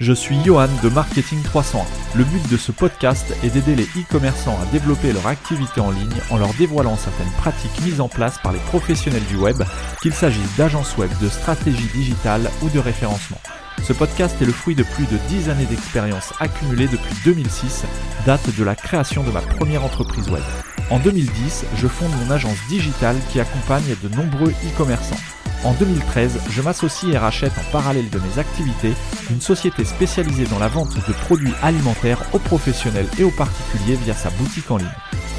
[0.00, 1.84] Je suis Johan de Marketing 301.
[2.16, 6.14] Le but de ce podcast est d'aider les e-commerçants à développer leur activité en ligne
[6.30, 9.60] en leur dévoilant certaines pratiques mises en place par les professionnels du web,
[10.00, 13.40] qu'il s'agisse d'agences web, de stratégie digitale ou de référencement.
[13.82, 17.84] Ce podcast est le fruit de plus de 10 années d'expérience accumulée depuis 2006,
[18.24, 20.44] date de la création de ma première entreprise web.
[20.90, 25.20] En 2010, je fonde mon agence digitale qui accompagne de nombreux e-commerçants.
[25.62, 28.94] En 2013, je m'associe et rachète en parallèle de mes activités
[29.30, 34.14] une société spécialisée dans la vente de produits alimentaires aux professionnels et aux particuliers via
[34.14, 34.88] sa boutique en ligne.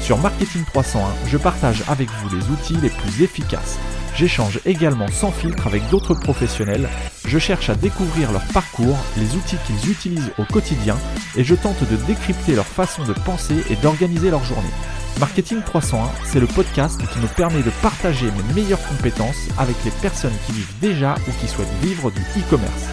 [0.02, 3.78] Sur Marketing 301, je partage avec vous les outils les plus efficaces.
[4.14, 6.88] J'échange également sans filtre avec d'autres professionnels,
[7.26, 10.96] je cherche à découvrir leur parcours, les outils qu'ils utilisent au quotidien
[11.36, 14.68] et je tente de décrypter leur façon de penser et d'organiser leur journée.
[15.20, 19.90] Marketing 301, c'est le podcast qui me permet de partager mes meilleures compétences avec les
[19.90, 22.88] personnes qui vivent déjà ou qui souhaitent vivre du e-commerce.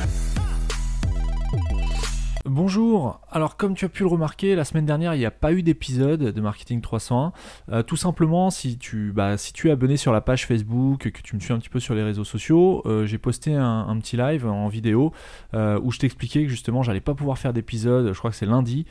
[2.44, 5.54] Bonjour, alors comme tu as pu le remarquer, la semaine dernière il n'y a pas
[5.54, 7.34] eu d'épisode de Marketing 301.
[7.72, 11.40] Euh, tout simplement, si tu, bah, es abonné sur la page Facebook, que tu me
[11.40, 14.70] suis un petit peu sur les réseaux sociaux, euh, j'ai posté un, petit live en
[14.70, 15.14] vidéo
[15.54, 18.46] euh, où je t'expliquais que justement j'allais pas pouvoir faire d'épisode, je crois que c'est
[18.46, 18.86] lundi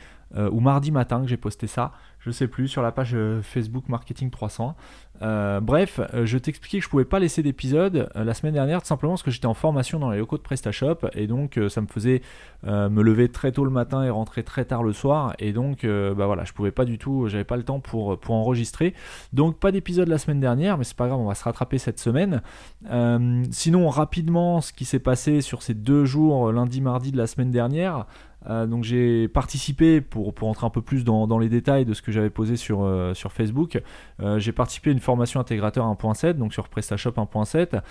[0.51, 1.93] ou mardi matin que j'ai posté ça
[2.27, 4.75] je sais plus, sur la page euh, Facebook Marketing 300.
[5.21, 8.87] Euh, bref, euh, je t'expliquais que je pouvais pas laisser d'épisode la semaine dernière, tout
[8.87, 11.87] simplement parce que j'étais en formation dans les locaux de PrestaShop, et donc ça me
[11.87, 12.21] faisait
[12.63, 16.25] me lever très tôt le matin et rentrer très tard le soir, et donc bah
[16.25, 18.93] voilà, je pouvais pas du tout, j'avais pas le temps pour, pour enregistrer.
[19.33, 21.99] Donc pas d'épisode la semaine dernière, mais c'est pas grave, on va se rattraper cette
[21.99, 22.41] semaine.
[23.51, 27.51] sinon, rapidement, ce qui s'est passé sur ces deux jours, lundi, mardi de la semaine
[27.51, 28.05] dernière,
[28.47, 32.11] donc j'ai participé, pour, pour entrer un peu plus dans, les détails de ce que
[32.11, 33.81] j'avais posé sur, euh, sur Facebook,
[34.21, 37.81] euh, j'ai participé à une formation intégrateur 1.7, donc sur PrestaShop 1.7.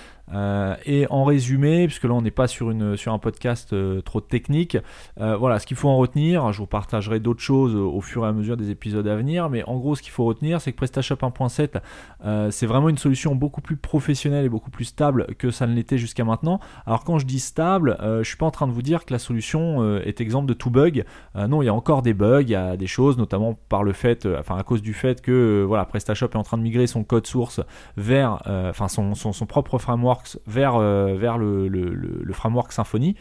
[0.86, 4.78] et en résumé, puisque là on n'est pas sur, une, sur un podcast trop technique,
[5.16, 8.32] voilà, ce qu'il faut en retenir, je vous partagerai d'autres choses au, fur et à
[8.32, 11.16] mesure des épisodes à venir, mais en gros ce qu'il faut retenir, c'est que PrestaShop
[11.16, 15.74] 1.7, c'est vraiment une solution beaucoup plus professionnelle et beaucoup plus stable que ça ne
[15.74, 16.60] l'était jusqu'à maintenant.
[16.86, 19.18] Alors quand je dis stable, je suis pas en train de vous dire que la
[19.18, 21.04] solution est exemple de tout bug.
[21.36, 23.82] Euh, non, il y a encore des bugs, il y a des choses, notamment par
[23.82, 26.56] le fait, euh, enfin à cause du fait que euh, voilà, PrestaShop est en train
[26.58, 27.60] de migrer son code source
[27.96, 28.42] vers,
[28.88, 33.16] son, propre framework vers, le, framework Symfony.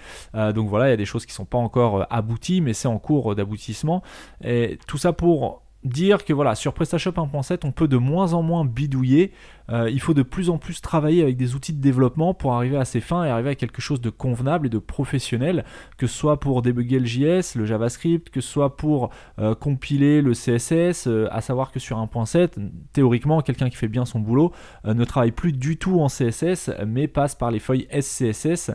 [0.54, 3.00] donc voilà, il y a des choses qui sont pas encore abouties, mais c'est en
[3.00, 4.02] cours d'aboutissement.
[4.44, 8.42] Et tout ça pour dire que voilà, sur PrestaShop 1.7, on peut de moins en
[8.42, 9.32] moins bidouiller
[9.70, 12.78] euh, il faut de plus en plus travailler avec des outils de développement pour arriver
[12.78, 15.66] à ses fins et arriver à quelque chose de convenable et de professionnel,
[15.98, 19.10] que ce soit pour débugger le JS, le JavaScript, que ce soit pour
[19.40, 24.06] euh, compiler le CSS, euh, à savoir que sur 1.7, théoriquement, quelqu'un qui fait bien
[24.06, 24.52] son boulot
[24.86, 28.72] ne travaille plus du tout en CSS, mais passe par les feuilles SCSS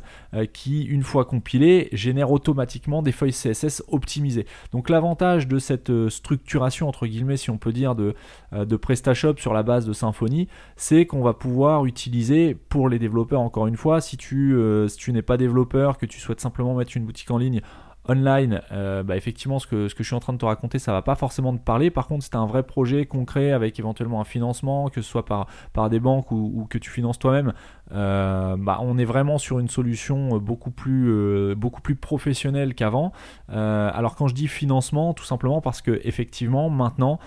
[0.52, 4.46] qui, une fois compilées, génèrent automatiquement des feuilles CSS optimisées.
[4.72, 8.14] Donc l'avantage de cette structuration, entre guillemets, si on peut dire, de,
[8.52, 10.48] de PrestaShop sur la base de Symfony,
[10.80, 14.96] c'est qu'on va pouvoir utiliser pour les développeurs, encore une fois, si tu, euh, si
[14.96, 17.60] tu n'es pas développeur, que tu souhaites simplement mettre une boutique en ligne
[18.08, 20.78] online, euh, bah effectivement, ce que, ce que je suis en train de te raconter,
[20.78, 21.91] ça va pas forcément te parler.
[21.91, 25.48] Par contre, c'est un vrai projet concret avec éventuellement un financement, que ce soit par,
[25.74, 27.52] par des banques ou, que tu finances toi-même,
[27.92, 33.12] euh, bah, on est vraiment sur une solution beaucoup plus, beaucoup plus professionnelle qu'avant.
[33.48, 37.18] alors quand je dis financement, tout simplement parce que effectivement, maintenant,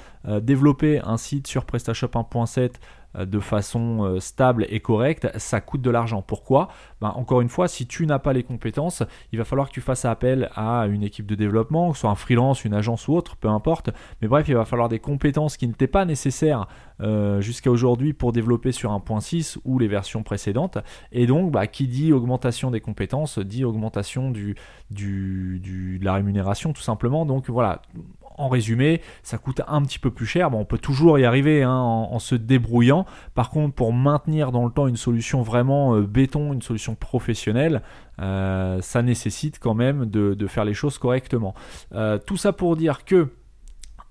[0.42, 2.70] développer un site sur PrestaShop 1.7 euh,
[3.16, 6.22] de façon euh, stable et correcte, ça coûte de l'argent.
[6.22, 6.70] Pourquoi?
[7.02, 9.82] Ben, Encore une fois, si tu n'as pas les compétences, il va falloir que tu
[9.82, 13.14] fasses appel à une équipe de développement, que ce soit un freelance, une agence ou
[13.14, 13.92] autre, peu importe.
[14.22, 16.68] Mais bref, il va falloir des compétences qui n'étaient pas nécessaires
[17.02, 20.78] euh, jusqu'à aujourd'hui pour développer sur un point 6 ou les versions précédentes.
[21.12, 24.56] Et donc, bah, qui dit augmentation des compétences, dit augmentation du,
[24.90, 25.60] du,
[26.00, 27.26] de la rémunération tout simplement.
[27.26, 27.82] Donc voilà,
[28.38, 30.52] en résumé, ça coûte un petit peu plus cher.
[30.52, 33.06] Bon, on peut toujours y arriver hein, en, se débrouillant.
[33.36, 37.82] Par contre, pour maintenir dans le temps une solution vraiment euh, béton, une solution professionnelle,
[38.22, 41.56] euh, ça nécessite quand même de, faire les choses correctement.
[41.94, 43.30] Euh, tout ça pour dire que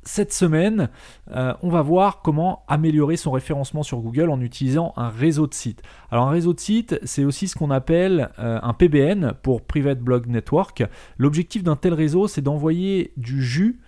[0.04, 0.88] cette semaine,
[1.28, 5.80] on va voir comment améliorer son référencement sur Google en utilisant un réseau de sites.
[6.10, 10.26] Alors un réseau de sites, c'est aussi ce qu'on appelle un PBN pour Private Blog
[10.26, 10.82] Network.
[11.18, 13.78] L'objectif d'un tel réseau, c'est d'envoyer du jus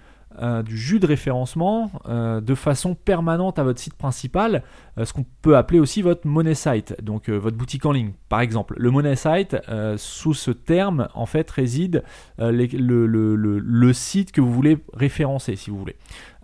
[0.41, 4.65] euh, du jus de référencement euh, de façon permanente à votre site principal,
[4.99, 8.41] euh, ce qu'on peut appeler aussi votre money site, donc votre boutique en ligne par
[8.41, 8.75] exemple.
[8.79, 9.57] Le money site,
[9.97, 12.03] sous ce terme, en fait, réside
[12.39, 15.97] le, site que vous voulez référencer, si vous voulez.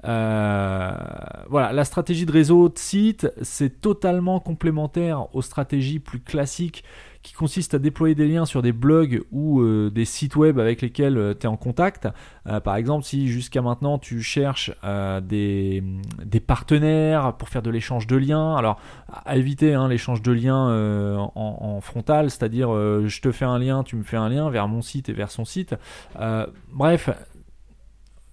[0.04, 6.84] voilà, la stratégie de réseau de site, c'est totalement complémentaire aux stratégies plus classiques
[7.22, 11.36] qui consiste à déployer des liens sur des blogs ou des sites web avec lesquels
[11.38, 12.08] tu es en contact.
[12.64, 14.72] par exemple, si jusqu'à maintenant tu cherches
[15.22, 15.84] des,
[16.24, 18.80] des, partenaires pour faire de l'échange de liens, alors
[19.26, 23.82] à éviter hein, l'échange de liens en, en, frontal, c'est-à-dire je te fais un lien,
[23.82, 25.74] tu me fais un lien vers mon site et vers son site.
[26.72, 27.10] bref,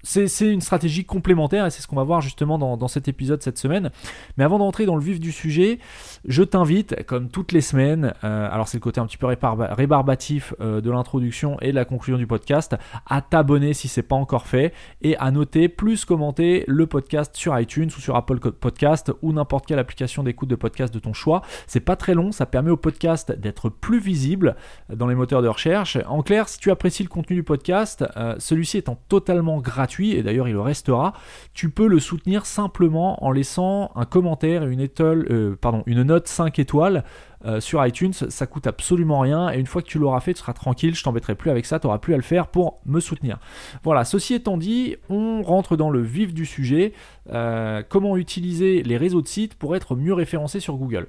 [0.03, 3.57] c'est une stratégie complémentaire et c'est ce qu'on va voir justement dans, cet épisode cette
[3.57, 3.91] semaine.
[4.37, 5.79] Mais avant d'entrer dans le vif du sujet,
[6.25, 10.53] je t'invite, comme toutes les semaines, euh, alors c'est le côté un petit peu rébarbatif
[10.61, 14.47] euh, de l'introduction et de la conclusion du podcast, à t'abonner si c'est pas encore
[14.47, 19.33] fait et à noter plus commenter le podcast sur iTunes ou sur Apple Podcast ou
[19.33, 21.41] n'importe quelle application d'écoute de podcast de ton choix.
[21.65, 24.55] C'est pas très long, ça permet au podcast d'être plus visible
[24.93, 25.97] dans les moteurs de recherche.
[26.07, 30.23] En clair, si tu apprécies le contenu du podcast, euh, celui-ci étant totalement gratuit, et
[30.23, 31.13] d'ailleurs il restera,
[31.53, 36.03] tu peux le soutenir simplement en laissant un commentaire et une, étoile, euh, pardon, une
[36.03, 37.03] note 5 étoiles
[37.45, 40.39] euh, sur iTunes, ça coûte absolument rien et une fois que tu l'auras fait, tu
[40.39, 42.99] seras tranquille, je t'embêterai plus avec ça, tu n'auras plus à le faire pour me
[42.99, 43.39] soutenir.
[43.83, 46.93] Voilà, ceci étant dit, on rentre dans le vif du sujet,
[47.31, 51.07] euh, comment utiliser les réseaux de sites pour être mieux référencé sur Google?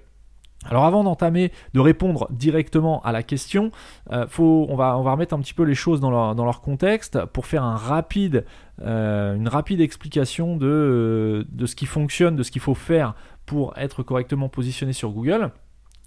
[0.65, 3.71] Alors avant d'entamer, de répondre directement à la question,
[4.11, 7.47] euh, faut, on, va, on remettre un petit peu les choses dans leur, contexte pour
[7.47, 7.63] faire
[8.81, 13.15] euh, une rapide explication de, de ce qui fonctionne, de ce qu'il faut faire
[13.47, 15.53] pour être correctement positionné sur Google.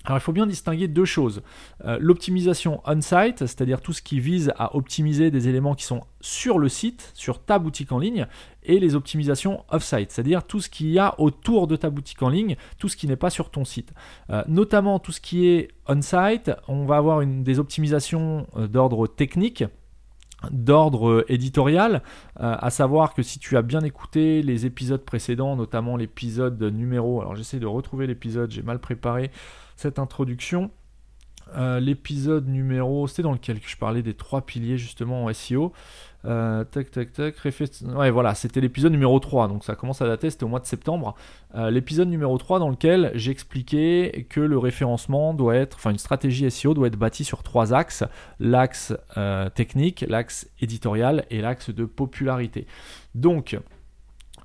[0.06, 1.44] Alors il faut bien distinguer deux choses.
[1.86, 6.58] Euh, l'optimisation on-site, c'est-à-dire tout ce qui vise à optimiser des éléments qui sont sur
[6.58, 8.28] le site, sur ta boutique en ligne,
[8.64, 12.30] et les optimisations off-site, c'est-à-dire tout ce qu'il y a autour de ta boutique en
[12.30, 13.92] ligne, tout ce qui n'est pas sur ton site.
[14.30, 19.64] Euh, notamment tout ce qui est on-site, on va avoir des optimisations euh, d'ordre technique
[20.50, 22.02] d'ordre éditorial,
[22.36, 27.36] à savoir que si tu as bien écouté les épisodes précédents, notamment l'épisode numéro, alors
[27.36, 29.30] j'essaie de retrouver l'épisode, j'ai mal préparé,
[29.76, 30.72] cette introduction.
[31.58, 35.74] Euh, l'épisode numéro, c'était dans lequel je parlais des trois piliers justement en SEO.
[36.24, 37.36] Euh, tac, tac, tac.
[37.96, 40.68] Ouais, voilà, c'était l'épisode numéro 3, donc ça commence à dater, c'était au mois de
[40.68, 41.16] septembre.
[41.56, 46.50] Euh, l'épisode numéro 3 dans lequel j'expliquais que le référencement doit être, enfin une stratégie
[46.50, 48.04] SEO doit être bâtie sur trois axes
[48.40, 48.94] l'axe
[49.56, 52.68] technique, l'axe éditorial et l'axe de popularité.
[53.16, 53.58] Donc,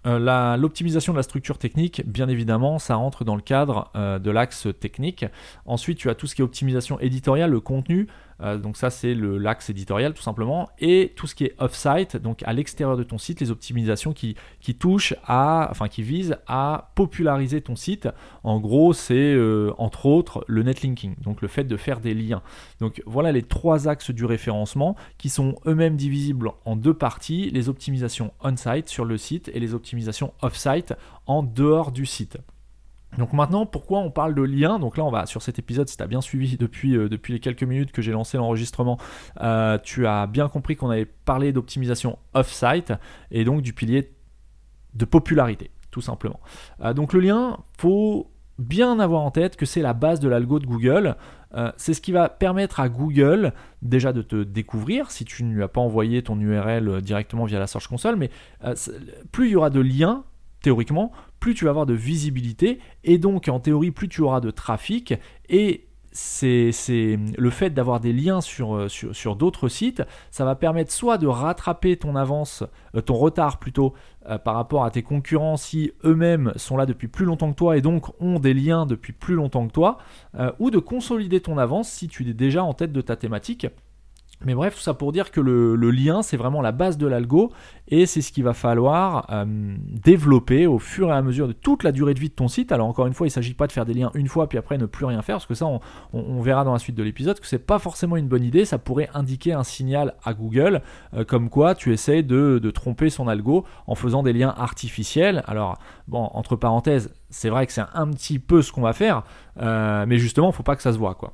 [0.06, 4.30] euh, l'optimisation de la structure technique, bien évidemment, ça rentre dans le cadre euh, de
[4.30, 5.24] l'axe technique.
[5.64, 8.06] Ensuite, tu as tout ce qui est optimisation éditoriale, le contenu.
[8.42, 10.68] Euh, donc ça c'est l'axe éditorial tout simplement.
[10.78, 14.36] Et tout ce qui est off-site, donc à l'extérieur de ton site, les optimisations qui,
[14.78, 18.08] touchent à, enfin qui visent à populariser ton site.
[18.42, 22.42] En gros, c'est euh, entre autres le netlinking, donc le fait de faire des liens.
[22.80, 27.68] Donc voilà les trois axes du référencement qui sont eux-mêmes divisibles en deux parties, les
[27.68, 30.94] optimisations on-site sur le site et les optimisations off-site
[31.26, 32.38] en dehors du site.
[33.18, 34.78] Donc maintenant, pourquoi on parle de lien?
[34.78, 37.32] Donc là, on va sur cet épisode, si tu as bien suivi depuis, euh, depuis
[37.32, 38.98] les quelques minutes que j'ai lancé l'enregistrement,
[39.40, 42.92] euh, tu as bien compris qu'on avait parlé d'optimisation off-site
[43.30, 44.12] et donc du pilier
[44.94, 46.40] de popularité, tout simplement.
[46.82, 50.58] Euh, donc le lien, faut bien avoir en tête que c'est la base de l'algo
[50.58, 51.16] de Google.
[51.76, 53.52] c'est ce qui va permettre à Google
[53.82, 57.58] déjà de te découvrir si tu ne lui as pas envoyé ton URL directement via
[57.58, 58.30] la Search Console, mais
[59.30, 60.24] plus il y aura de liens,
[60.66, 64.50] théoriquement, plus tu vas avoir de visibilité et donc en théorie plus tu auras de
[64.50, 65.14] trafic
[65.48, 66.72] et c'est
[67.38, 70.02] le fait d'avoir des liens sur, euh, sur, d'autres sites,
[70.32, 72.64] ça va permettre soit de rattraper ton avance,
[72.96, 73.94] euh, ton retard plutôt
[74.28, 77.76] euh, par rapport à tes concurrents si eux-mêmes sont là depuis plus longtemps que toi
[77.76, 79.98] et donc ont des liens depuis plus longtemps que toi,
[80.58, 83.68] ou de consolider ton avance si tu es déjà en tête de ta thématique.
[84.44, 87.52] Mais bref, tout ça pour dire que le, lien, c'est vraiment la base de l'algo
[87.88, 91.82] et c'est ce qu'il va falloir euh, développer au fur et à mesure de toute
[91.84, 92.70] la durée de vie de ton site.
[92.70, 94.58] Alors encore une fois, il ne s'agit pas de faire des liens une fois puis
[94.58, 95.66] après ne plus rien faire, parce que ça,
[96.12, 98.64] on, verra dans la suite de l'épisode que c'est pas forcément une bonne idée.
[98.66, 100.82] Ça pourrait indiquer un signal à Google
[101.14, 105.42] euh, comme quoi tu essayes de, tromper son algo en faisant des liens artificiels.
[105.46, 105.78] Alors
[106.08, 109.22] bon, entre parenthèses, c'est vrai que c'est un petit peu ce qu'on va faire,
[109.60, 111.32] euh, mais justement, faut pas que ça se voit quoi.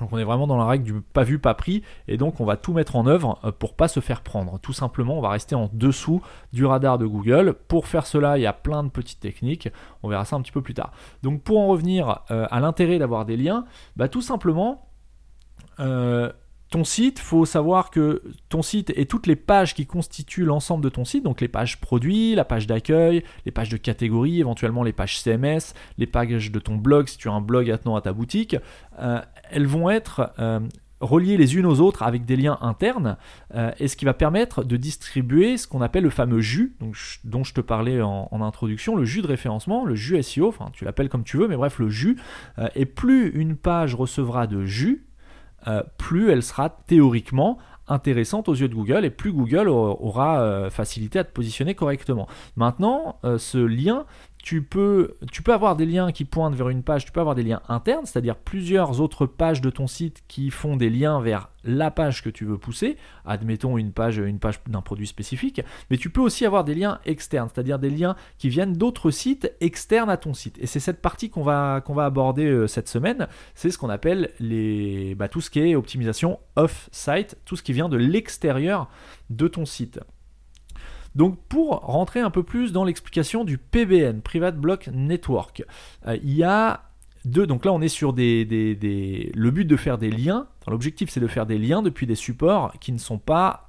[0.00, 2.46] Donc on est vraiment dans la règle du pas vu, pas pris, et donc on
[2.46, 4.58] va tout mettre en œuvre euh, pour pas se faire prendre.
[4.60, 6.22] Tout simplement, on va rester en dessous
[6.52, 7.54] du radar de Google.
[7.68, 9.68] Pour faire cela, il y a plein de petites techniques.
[10.02, 10.92] On verra ça un petit peu plus tard.
[11.22, 14.88] Donc pour en revenir euh, à l'intérêt d'avoir des liens, bah, tout simplement,
[15.78, 16.32] euh,
[16.70, 20.88] ton site, faut savoir que ton site et toutes les pages qui constituent l'ensemble de
[20.88, 24.94] ton site, donc les pages produits, la page d'accueil, les pages de catégorie, éventuellement les
[24.94, 28.14] pages CMS, les pages de ton blog si tu as un blog attenant à ta
[28.14, 28.56] boutique,
[29.52, 30.60] elles vont être euh,
[31.00, 33.16] reliées les unes aux autres avec des liens internes,
[33.54, 36.76] euh, et ce qui va permettre de distribuer ce qu'on appelle le fameux jus,
[37.24, 40.84] dont je te parlais en, introduction, le jus de référencement, le jus SEO, enfin tu
[40.84, 42.18] l'appelles comme tu veux, mais bref le jus,
[42.74, 45.06] et plus une page recevra de jus,
[45.98, 51.24] plus elle sera théoriquement intéressante aux yeux de Google et plus Google aura facilité à
[51.24, 52.28] te positionner correctement.
[52.56, 54.06] Maintenant, ce lien
[54.42, 57.62] tu peux, avoir des liens qui pointent vers une page, tu peux avoir des liens
[57.68, 62.24] internes, c'est-à-dire plusieurs autres pages de ton site qui font des liens vers la page
[62.24, 64.20] que tu veux pousser, admettons une page,
[64.66, 68.48] d'un produit spécifique, mais tu peux aussi avoir des liens externes, c'est-à-dire des liens qui
[68.48, 70.58] viennent d'autres sites externes à ton site.
[70.58, 73.90] Et c'est cette partie qu'on va, qu'on va aborder euh, cette semaine, c'est ce qu'on
[73.90, 78.88] appelle les, bah, tout ce qui est optimisation off-site, tout ce qui vient de l'extérieur
[79.30, 80.00] de ton site.
[81.14, 85.64] Donc pour rentrer un peu plus dans l'explication du PBN, Private Block Network,
[86.06, 86.84] euh, il y a
[87.24, 88.44] deux, donc là on est sur des,
[89.34, 92.72] le but de faire des liens, l'objectif c'est de faire des liens depuis des supports
[92.80, 93.68] qui ne sont pas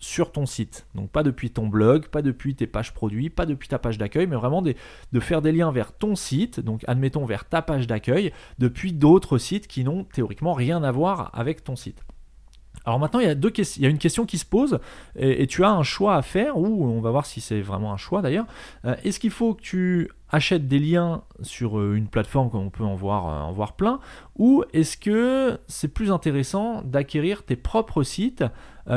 [0.00, 0.86] sur ton site.
[0.94, 4.26] Donc pas depuis ton blog, pas depuis tes pages produits, pas depuis ta page d'accueil,
[4.26, 4.74] mais vraiment de
[5.20, 9.66] faire des liens vers ton site, donc admettons vers ta page d'accueil, depuis d'autres sites
[9.66, 12.04] qui n'ont théoriquement rien à voir avec ton site.
[12.88, 14.80] Alors maintenant, il y a, deux il y a une question qui se pose
[15.14, 17.98] et, tu as un choix à faire, ou on va voir si c'est vraiment un
[17.98, 18.46] choix d'ailleurs.
[18.86, 22.70] Euh, est-ce qu'il faut que tu achètes des liens sur euh, une plateforme comme on
[22.70, 24.00] peut en voir, euh, en voir plein,
[24.36, 28.44] ou est-ce que c'est plus intéressant d'acquérir tes propres sites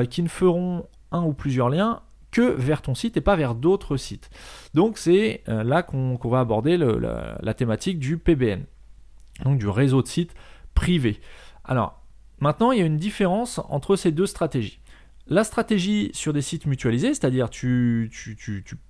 [0.10, 2.00] qui ne feront un ou plusieurs liens
[2.32, 4.30] que vers ton site et pas vers d'autres sites?
[4.74, 8.64] Donc c'est là qu'on va aborder la, thématique du PBN,
[9.44, 10.34] donc du réseau de sites
[10.76, 11.20] privés.
[11.66, 12.01] Alors,
[12.42, 14.80] Maintenant, il y a une différence entre ces deux stratégies.
[15.28, 18.12] La stratégie sur des sites mutualisés, c'est-à-dire tu,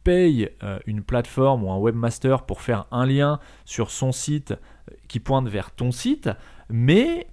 [0.04, 4.96] payes euh, une plateforme ou un webmaster pour faire un lien sur son site euh,
[5.10, 6.30] qui pointe vers ton site,
[6.70, 7.28] mais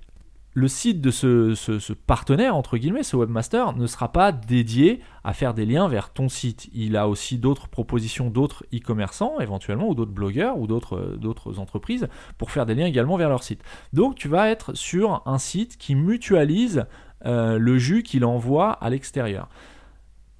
[0.59, 5.55] le site de ce, partenaire, entre guillemets, ce webmaster, ne sera pas dédié à faire
[5.55, 6.69] des liens vers ton site.
[6.73, 12.51] Il a aussi d'autres propositions d'autres e-commerçants, éventuellement, ou d'autres blogueurs, ou d'autres entreprises, pour
[12.51, 13.63] faire des liens également vers leur site.
[13.93, 16.87] Donc tu vas être sur un site qui mutualise
[17.25, 19.49] euh, le jus qu'il envoie à l'extérieur.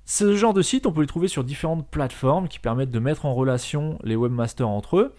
[0.05, 3.27] Ce genre de site, on peut le trouver sur différentes plateformes qui permettent de mettre
[3.27, 5.15] en relation les webmasters entre eux.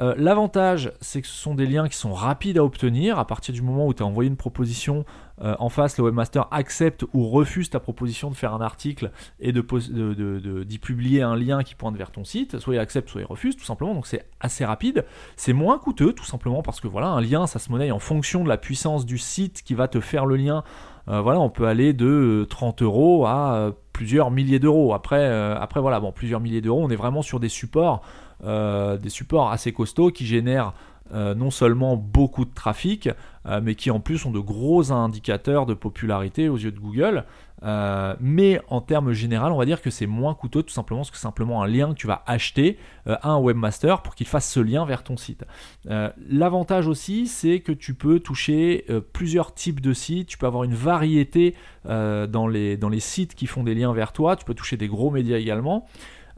[0.00, 3.18] Euh, l'avantage, c'est que ce sont des liens qui sont rapides à obtenir.
[3.18, 5.04] À partir du moment où tu as envoyé une proposition
[5.42, 9.52] euh, en face, le webmaster accepte ou refuse ta proposition de faire un article et
[9.52, 12.58] d'y de, publier un lien qui pointe vers ton site.
[12.58, 13.94] Soit il accepte, soit il refuse, tout simplement.
[13.94, 15.04] Donc c'est assez rapide.
[15.36, 18.44] C'est moins coûteux, tout simplement parce que voilà, un lien, ça se monnaie en fonction
[18.44, 20.64] de la puissance du site qui va te faire le lien.
[21.08, 24.94] Euh, voilà, on peut aller de 30 euros à plusieurs milliers d'euros.
[24.94, 28.02] Après, après, voilà, bon, plusieurs milliers d'euros, on est vraiment sur des supports
[28.42, 30.72] des supports assez costauds qui génèrent
[31.14, 33.10] euh, non seulement beaucoup de trafic,
[33.44, 37.24] euh, mais qui en plus ont de gros indicateurs de popularité aux yeux de Google.
[38.20, 41.62] mais en termes généraux, on va dire que c'est moins coûteux tout simplement que simplement
[41.62, 45.04] un lien que tu vas acheter à un webmaster pour qu'il fasse ce lien vers
[45.04, 45.44] ton site.
[46.28, 50.74] L'avantage aussi, c'est que tu peux toucher plusieurs types de sites, tu peux avoir une
[50.74, 55.12] variété dans les sites qui font des liens vers toi, tu peux toucher des gros
[55.12, 55.86] médias également.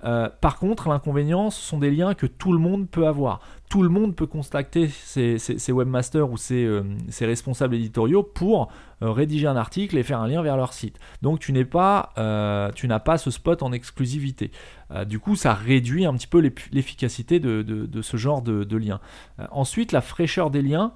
[0.05, 3.41] Euh, par contre, l'inconvénient, ce sont des liens que tout le monde peut avoir.
[3.71, 5.39] Tout le monde peut contacter ces,
[5.73, 6.83] webmasters ou ces, euh,
[7.21, 8.71] responsables éditoriaux pour
[9.03, 10.99] euh, rédiger un article et faire un lien vers leur site.
[11.23, 12.13] Donc tu n'es pas,
[12.75, 14.51] tu n'as pas ce spot en exclusivité.
[15.07, 16.41] du coup, ça réduit un petit peu
[16.73, 19.01] l'efficacité de, ce genre de lien.
[19.51, 20.93] ensuite, la fraîcheur des liens,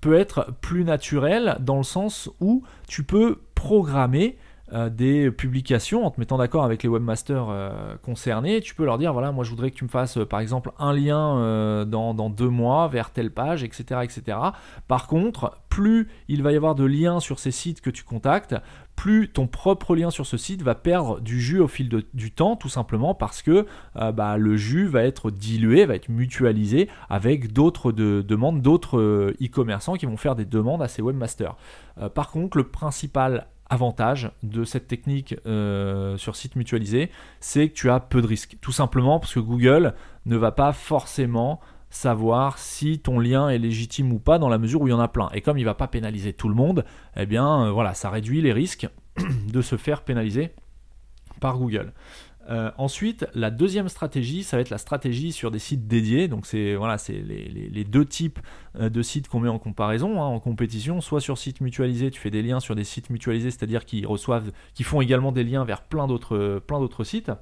[0.00, 4.36] peut être plus naturelle dans le sens où tu peux programmer
[4.72, 8.60] euh, des publications en te mettant d'accord avec les webmasters euh, concernés.
[8.60, 10.72] Tu peux leur dire voilà, moi je voudrais que tu me fasses euh, par exemple
[10.80, 14.38] un lien dans, deux mois vers telle page, etc., etc.
[14.88, 18.56] Par contre, plus il va y avoir de liens sur ces sites que tu contactes,
[18.96, 22.56] plus ton propre lien sur ce site va perdre du jus au fil du temps,
[22.56, 27.92] tout simplement parce que bah, le jus va être dilué, va être mutualisé avec d'autres
[27.92, 31.56] demandes, d'autres e-commerçants qui vont faire des demandes à ces webmasters.
[32.14, 37.90] par contre, le principal avantage de cette technique euh, sur site mutualisé, c'est que tu
[37.90, 38.56] as peu de risques.
[38.60, 39.94] Tout simplement parce que Google
[40.24, 44.82] ne va pas forcément savoir si ton lien est légitime ou pas dans la mesure
[44.82, 45.28] où il y en a plein.
[45.32, 46.84] Et comme il ne va pas pénaliser tout le monde,
[47.16, 48.88] eh bien euh, voilà, ça réduit les risques
[49.52, 50.52] de se faire pénaliser
[51.40, 51.92] par Google.
[52.48, 56.28] Euh, ensuite, la deuxième stratégie, ça va être la stratégie sur des sites dédiés.
[56.28, 58.38] Donc c'est voilà, c'est les, deux types
[58.78, 61.00] euh, de sites qu'on met en comparaison, hein, en compétition.
[61.00, 64.50] Soit sur site mutualisé, tu fais des liens sur des sites mutualisés, c'est-à-dire qui reçoivent,
[64.74, 67.32] qui font également des liens vers plein d'autres, plein d'autres sites.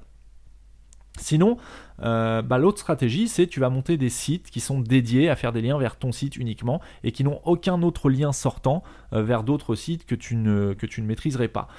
[1.17, 1.55] Sinon,
[2.01, 5.53] euh, bah, l'autre stratégie, c'est tu vas monter des sites qui sont dédiés à faire
[5.53, 8.83] des liens vers ton site uniquement et qui n'ont aucun autre lien sortant
[9.13, 11.69] vers d'autres sites que tu ne, que tu ne maîtriserais pas.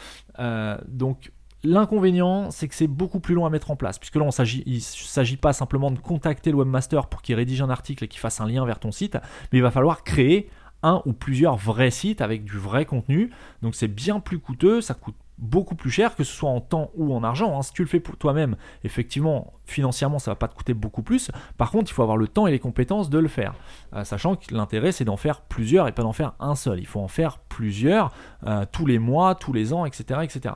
[0.89, 1.33] donc
[1.65, 4.29] L'inconvénient, c'est que c'est beaucoup plus long à mettre en place, puisque là,
[4.67, 8.09] il ne s'agit pas simplement de contacter le webmaster pour qu'il rédige un article et
[8.09, 9.17] qu'il fasse un lien vers ton site,
[9.51, 10.49] mais il va falloir créer
[10.83, 13.31] un ou plusieurs vrais sites avec du vrai contenu.
[13.63, 16.91] Donc c'est bien plus coûteux, ça coûte beaucoup plus cher, que ce soit en temps
[16.95, 17.59] ou en argent.
[17.59, 17.63] Hein.
[17.63, 21.31] Si tu le fais pour toi-même, effectivement, financièrement, ça va pas te coûter beaucoup plus.
[21.59, 23.55] Par contre, il faut avoir le temps et les compétences de le faire.
[23.95, 26.79] Euh, sachant que l'intérêt, c'est d'en faire plusieurs et pas d'en faire un seul.
[26.79, 28.13] Il faut en faire plusieurs
[28.47, 30.21] euh, tous les mois, tous les ans, etc.
[30.23, 30.55] etc.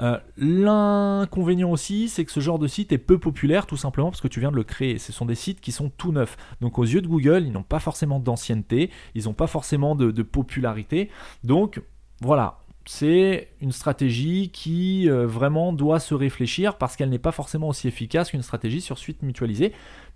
[0.00, 4.20] Euh, l'inconvénient aussi, c'est que ce genre de site est peu populaire tout simplement parce
[4.20, 4.98] que tu viens de le créer.
[4.98, 6.36] Ce sont des sites qui sont tout neufs.
[6.60, 10.22] Donc aux yeux de Google, ils n'ont pas forcément d'ancienneté, ils n'ont pas forcément de,
[10.22, 11.10] popularité.
[11.44, 11.82] Donc
[12.20, 17.68] voilà, c'est une stratégie qui euh, vraiment doit se réfléchir parce qu'elle n'est pas forcément
[17.68, 19.72] aussi efficace qu'une stratégie sur suite mutualisée.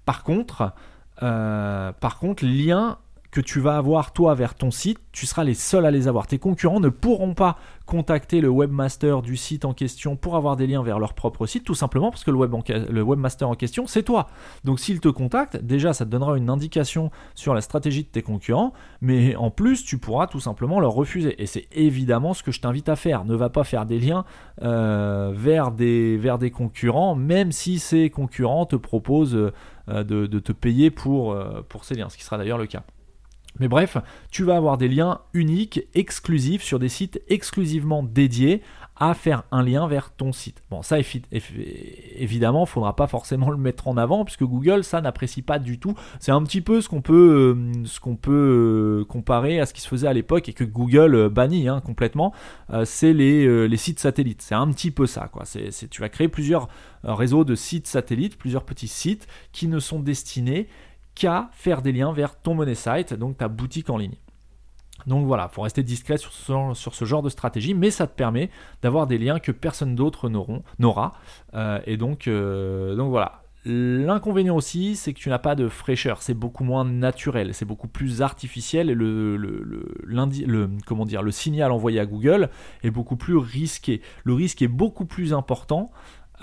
[0.07, 0.73] Par contre,
[1.23, 2.99] euh, par contre, lien
[3.35, 6.29] que tu vas avoir toi vers ton site, tu seras les seuls à les avoir.
[6.29, 10.69] Tes concurrents ne pourront pas contacter le webmaster du site en question pour avoir des
[10.69, 13.89] liens vers leur propre site, tout simplement parce que le, web le webmaster en question,
[13.89, 14.29] c'est toi.
[14.63, 18.23] Donc s'il te contacte, déjà ça te donnera une indication sur la stratégie de tes
[18.23, 21.35] concurrents, mais en plus tu pourras tout simplement leur refuser.
[21.43, 23.25] Et c'est évidemment ce que je t'invite à faire.
[23.25, 24.25] Ne va pas faire des liens
[24.63, 29.53] euh, vers, des, vers des concurrents, même si ces concurrents te proposent
[29.89, 32.85] euh, de, te payer pour, euh, pour ces liens, ce qui sera d'ailleurs le cas.
[33.61, 33.97] Mais bref,
[34.31, 38.63] tu vas avoir des liens uniques, exclusifs, sur des sites exclusivement dédiés
[38.97, 40.63] à faire un lien vers ton site.
[40.71, 40.99] Bon, ça
[42.17, 45.59] évidemment, il ne faudra pas forcément le mettre en avant puisque Google, ça n'apprécie pas
[45.59, 45.95] du tout.
[46.21, 50.07] C'est un petit peu ce qu'on peut, euh, euh, comparer à ce qui se faisait
[50.07, 52.33] à l'époque et que Google euh, bannit hein, complètement.
[52.85, 54.43] c'est les, sites satellites.
[54.43, 55.29] C'est un petit peu ça.
[55.33, 55.45] Quoi.
[55.91, 56.69] Tu vas créer plusieurs
[57.03, 60.69] réseaux de sites satellites, plusieurs petits sites qui ne sont destinés
[61.15, 64.17] qu'à faire des liens vers ton money site, donc ta boutique en ligne.
[65.07, 68.51] Donc voilà, il faut rester discret sur ce, genre de stratégie, mais ça te permet
[68.83, 70.31] d'avoir des liens que personne d'autre
[70.79, 71.15] n'aura.
[71.55, 73.41] Euh, et donc, euh, donc voilà.
[73.67, 77.89] L'inconvénient aussi, c'est que tu n'as pas de fraîcheur, c'est beaucoup moins naturel, c'est beaucoup
[77.89, 82.51] plus artificiel et le, le, comment dire, le signal envoyé à Google
[82.83, 84.03] est beaucoup plus risqué.
[84.25, 85.91] Le risque est beaucoup plus important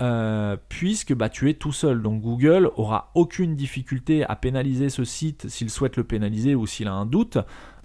[0.02, 2.02] euh, puisque bah, tu es tout seul.
[2.02, 6.88] Donc Google aura aucune difficulté à pénaliser ce site s'il souhaite le pénaliser ou s'il
[6.88, 7.38] a un doute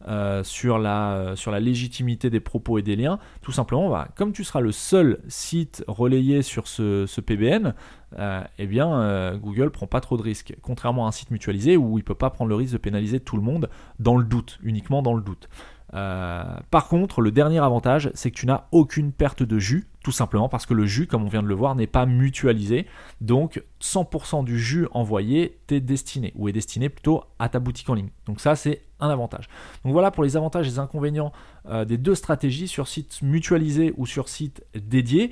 [0.07, 3.19] euh, sur, la, sur la légitimité des propos et des liens.
[3.43, 7.75] Tout simplement, bah, comme tu seras le seul site relayé sur ce, PBN,
[8.17, 10.55] euh, eh bien Google prend pas trop de risques.
[10.63, 13.35] Contrairement à un site mutualisé où il peut pas prendre le risque de pénaliser tout
[13.35, 15.49] le monde dans le doute, uniquement dans le doute.
[15.91, 20.47] par contre, le dernier avantage, c'est que tu n'as aucune perte de jus tout simplement
[20.47, 22.85] parce que le jus, comme on vient de le voir, n'est pas mutualisé.
[23.19, 27.93] Donc 100% du jus envoyé t'est destiné, ou est destiné plutôt à ta boutique en
[27.93, 28.07] ligne.
[28.25, 29.49] Donc ça, c'est un avantage.
[29.83, 31.33] Donc voilà pour les avantages et les inconvénients
[31.67, 35.31] euh, des deux stratégies sur site mutualisé ou sur site dédié.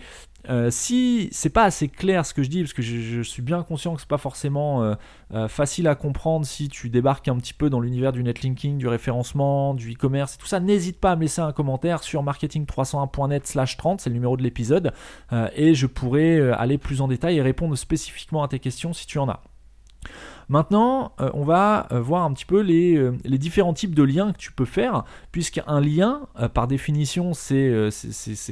[0.49, 3.63] Euh, si c'est pas assez clair ce que je dis, parce que je, suis bien
[3.63, 4.95] conscient que c'est pas forcément
[5.33, 8.87] euh, facile à comprendre si tu débarques un petit peu dans l'univers du netlinking, du
[8.87, 13.77] référencement, du e-commerce et tout ça, n'hésite pas à me laisser un commentaire sur marketing301.net/slash
[13.77, 17.75] 30, c'est le numéro de l'épisode, et je pourrai aller plus en détail et répondre
[17.75, 19.41] spécifiquement à tes questions si tu en as.
[20.49, 24.31] Maintenant, euh, on va euh, voir un petit peu euh, les, différents types de liens
[24.31, 27.89] que tu peux faire, puisqu'un lien, par définition, c'est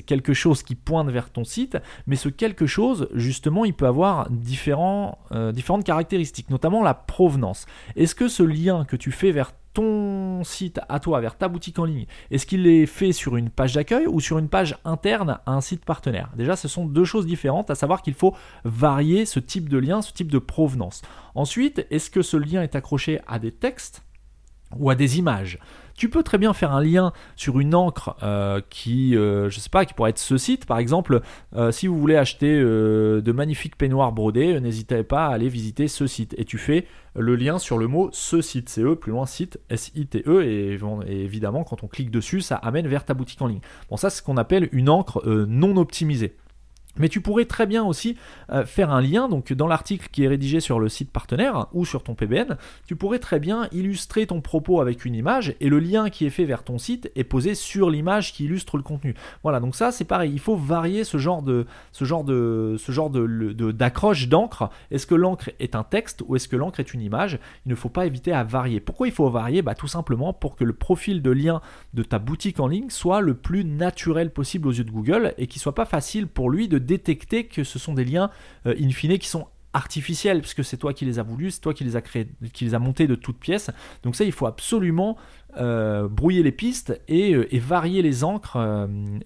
[0.05, 1.77] quelque chose qui pointe vers ton site,
[2.07, 5.19] mais ce quelque chose, justement, il peut avoir différents,
[5.53, 7.65] différentes caractéristiques, notamment la provenance.
[7.95, 11.79] Est-ce que ce lien que tu fais vers ton site à toi, vers ta boutique
[11.79, 15.39] en ligne, est-ce qu'il est fait sur une page d'accueil ou sur une page interne
[15.45, 16.29] à un site partenaire?
[16.35, 20.01] Déjà, ce sont deux choses différentes, à savoir qu'il faut varier ce type de lien,
[20.01, 21.01] ce type de provenance.
[21.35, 24.03] Ensuite, est-ce que ce lien est accroché à des textes
[24.77, 25.59] ou à des images?
[25.95, 30.09] Tu peux très bien faire un lien sur une encre euh, qui, euh, qui pourrait
[30.09, 30.65] être ce site.
[30.65, 31.21] Par exemple,
[31.55, 36.07] euh, si vous voulez acheter de magnifiques peignoirs brodés, n'hésitez pas à aller visiter ce
[36.07, 36.33] site.
[36.37, 40.43] Et tu fais le lien sur le mot ce site, C-E, plus loin site, S-I-T-E,
[40.43, 43.61] et, évidemment, quand on clique dessus, ça amène vers ta boutique en ligne.
[43.89, 46.35] Bon, ça, c'est ce qu'on appelle une encre non optimisée.
[46.97, 48.17] Mais tu pourrais très bien aussi
[48.51, 51.85] euh, faire un lien, donc dans l'article qui est rédigé sur le site partenaire ou
[51.85, 55.79] sur ton PBN, tu pourrais très bien illustrer ton propos avec une image et le
[55.79, 59.15] lien qui est fait vers ton site est posé sur l'image qui illustre le contenu.
[59.41, 62.91] Voilà, donc ça c'est pareil, il faut varier ce genre de ce genre de ce
[62.91, 64.69] genre de d'accroche d'encre.
[64.91, 67.39] Est-ce que l'encre est un texte ou est-ce que l'encre est une image?
[67.65, 68.79] Il ne faut pas éviter à varier.
[68.79, 69.61] Pourquoi il faut varier?
[69.61, 71.61] Bah tout simplement pour que le profil de lien
[71.93, 75.47] de ta boutique en ligne soit le plus naturel possible aux yeux de Google et
[75.47, 78.29] qu'il soit pas facile pour lui de détecter que ce sont des liens
[78.65, 81.73] euh, in fine qui sont artificiels, puisque c'est toi qui les as voulus, c'est toi
[81.73, 83.71] qui les as créés, qui les a montés de toutes pièces.
[84.03, 85.17] Donc ça, il faut absolument
[85.57, 88.57] brouiller les pistes et, varier les encres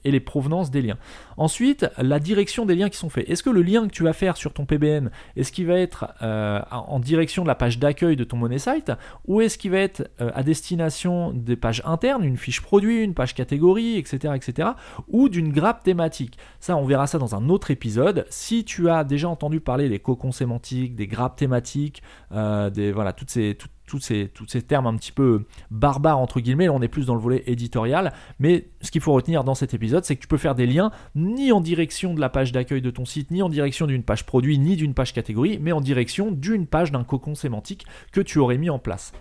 [0.03, 0.97] et les provenances des liens.
[1.37, 3.29] Ensuite, la direction des liens qui sont faits.
[3.29, 6.07] Est-ce que le lien que tu vas faire sur ton PBN, est-ce qu'il va être
[6.21, 8.91] en direction de la page d'accueil de ton money site
[9.25, 13.35] ou est-ce qu'il va être à destination des pages internes, une fiche produit, une page
[13.35, 14.69] catégorie, etc., etc.,
[15.07, 16.37] ou d'une grappe thématique?
[16.59, 18.25] Ça, on verra ça dans un autre épisode.
[18.29, 23.29] Si tu as déjà entendu parler des cocons sémantiques, des grappes thématiques, euh, voilà, toutes
[23.29, 23.57] ces,
[23.87, 24.29] tous ces,
[24.61, 28.67] termes un petit peu barbares entre guillemets, on est plus dans le volet éditorial, mais
[28.81, 31.51] ce qu'il faut retenir dans cet épisode, c'est que tu peux faire des liens ni
[31.51, 34.59] en direction de la page d'accueil de ton site, ni en direction d'une page produit,
[34.59, 38.57] ni d'une page catégorie, mais en direction d'une page d'un cocon sémantique que tu aurais
[38.57, 39.13] mis en place.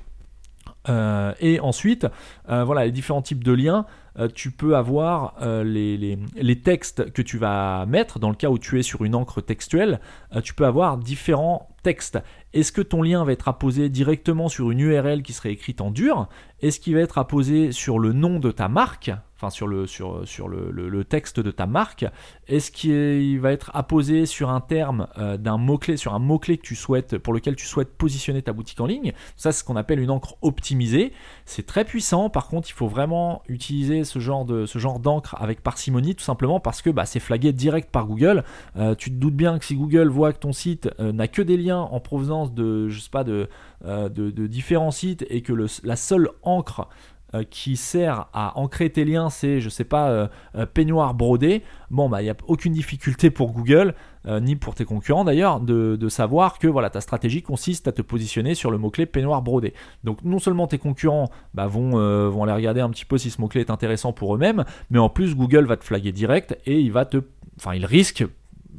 [0.88, 2.07] Euh, et ensuite,
[2.48, 3.87] euh, voilà, les différents types de liens.
[4.18, 6.18] Euh, tu peux avoir les,
[6.64, 8.18] textes que tu vas mettre.
[8.18, 10.00] Dans le cas où tu es sur une encre textuelle,
[10.42, 12.18] tu peux avoir différents textes.
[12.53, 15.92] Est-ce que ton lien va être apposé directement sur une URL qui serait écrite en
[15.92, 16.29] dur?
[16.61, 19.12] Est-ce qu'il va être apposé sur le nom de ta marque?
[19.37, 22.07] Enfin sur le, sur, sur le, texte de ta marque
[22.49, 26.62] Est-ce qu'il va être apposé sur un terme euh, d'un mot-clé, sur un mot-clé que
[26.62, 29.12] tu souhaites, pour lequel tu souhaites positionner ta boutique en ligne?
[29.37, 31.12] Ça, c'est ce qu'on appelle une encre optimisée.
[31.44, 32.31] C'est très puissant.
[32.31, 36.25] Par contre, il faut vraiment utiliser ce genre, de, ce genre d'encre avec parcimonie, tout
[36.25, 38.42] simplement parce que bah, c'est flagué direct par Google.
[38.77, 41.42] Euh, tu te doutes bien que si Google voit que ton site euh, n'a que
[41.42, 43.48] des liens en provenance de, je sais pas, de,
[43.84, 46.88] de, différents sites et que la seule encre
[47.34, 51.64] euh, qui sert à ancrer tes liens, c'est, je sais pas, euh, euh, peignoir brodé,
[51.90, 53.94] bon, bah, il n'y a aucune difficulté pour Google,
[54.40, 58.56] ni pour tes concurrents d'ailleurs, de, savoir que voilà, ta stratégie consiste à te positionner
[58.56, 59.72] sur le mot-clé peignoir brodé.
[60.02, 61.90] Donc, non seulement tes concurrents bah, vont,
[62.28, 65.08] vont aller regarder un petit peu si ce mot-clé est intéressant pour eux-mêmes, mais en
[65.08, 67.18] plus, Google va te flaguer direct et il va te.
[67.56, 68.26] Enfin, il risque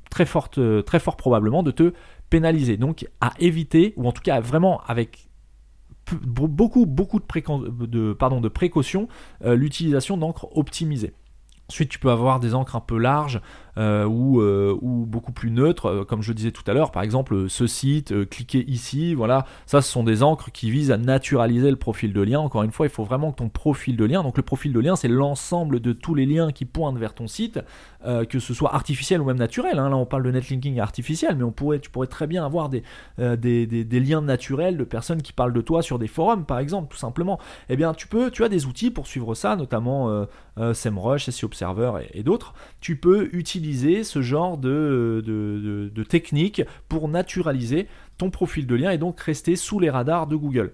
[0.09, 1.93] très, forte, très fort probablement de te
[2.29, 2.77] pénaliser.
[2.77, 5.29] Donc, à éviter, ou en tout cas vraiment avec
[6.21, 9.07] beaucoup, beaucoup de, de, pardon, de précautions
[9.43, 11.13] euh, l'utilisation d'encre optimisée.
[11.69, 13.41] Ensuite, tu peux avoir des encres un peu larges
[13.77, 16.91] ou, euh, ou, beaucoup plus neutres, comme je disais tout à l'heure.
[16.91, 19.45] Par exemple, ce site, cliquez ici, voilà.
[19.65, 22.39] Ça, ce sont des encres qui visent à naturaliser le profil de lien.
[22.39, 24.79] Encore une fois, il faut vraiment que ton profil de lien, donc le profil de
[24.79, 27.59] lien, c'est l'ensemble de tous les liens qui pointent vers ton site,
[28.05, 29.79] euh, que ce soit artificiel ou même naturel.
[29.79, 29.89] Hein.
[29.89, 32.69] Là, on parle de netlinking artificiel, mais on pourrait, tu pourrais très bien avoir
[33.19, 36.89] euh, des, liens naturels de personnes qui parlent de toi sur des forums, par exemple,
[36.91, 37.39] tout simplement.
[37.69, 40.09] Eh bien, tu peux, tu as des outils pour suivre ça, notamment
[40.57, 42.53] euh, SEMrush, SEO Observer et, d'autres.
[42.81, 49.19] Tu peux utiliser ce genre de, technique pour naturaliser ton profil de lien et donc
[49.19, 50.73] rester sous les radars de Google.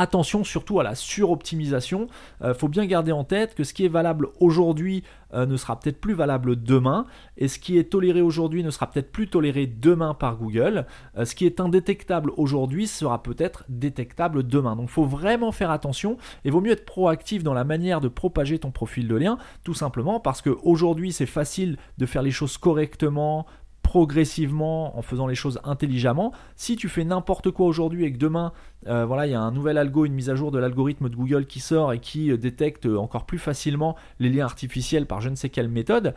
[0.00, 2.08] Attention surtout à la suroptimisation.
[2.40, 5.58] Il euh, faut bien garder en tête que ce qui est valable aujourd'hui euh, ne
[5.58, 7.04] sera peut-être plus valable demain,
[7.36, 10.86] et ce qui est toléré aujourd'hui ne sera peut-être plus toléré demain par Google.
[11.18, 14.74] Euh, ce qui est indétectable aujourd'hui sera peut-être détectable demain.
[14.74, 18.08] Donc il faut vraiment faire attention, et vaut mieux être proactif dans la manière de
[18.08, 22.56] propager ton profil de lien, tout simplement parce qu'aujourd'hui c'est facile de faire les choses
[22.56, 23.44] correctement,
[23.82, 26.32] progressivement en faisant les choses intelligemment.
[26.54, 28.52] Si tu fais n'importe quoi aujourd'hui et que demain
[28.86, 31.16] euh, voilà, il y a un nouvel algo, une mise à jour de l'algorithme de
[31.16, 35.20] Google qui sort et qui euh, détecte euh, encore plus facilement les liens artificiels par
[35.20, 36.14] je ne sais quelle méthode,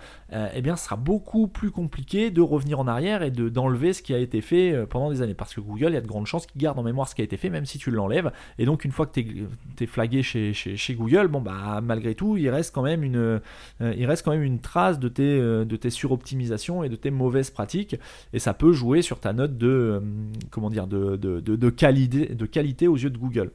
[0.56, 4.02] eh bien, ce sera beaucoup plus compliqué de revenir en arrière et de, d'enlever ce
[4.02, 5.34] qui a été fait pendant des années.
[5.34, 7.22] Parce que Google, il y a de grandes chances qu'il garde en mémoire ce qui
[7.22, 8.32] a été fait, même si tu l'enlèves.
[8.58, 9.36] Et donc, une fois que tu
[9.80, 13.42] es, flagué chez, chez, Google, bon, bah, malgré tout, il reste quand même une,
[13.80, 17.52] il reste quand même une trace de tes, de tes suroptimisations et de tes mauvaises
[17.52, 17.96] pratiques.
[18.34, 20.02] Et ça peut jouer sur ta note de,
[20.50, 22.34] comment dire, de, de, de qualité.
[22.34, 23.52] De qualité aux yeux de Google.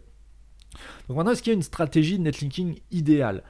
[1.08, 3.42] Donc maintenant, est-ce qu'il y a une stratégie de netlinking idéale?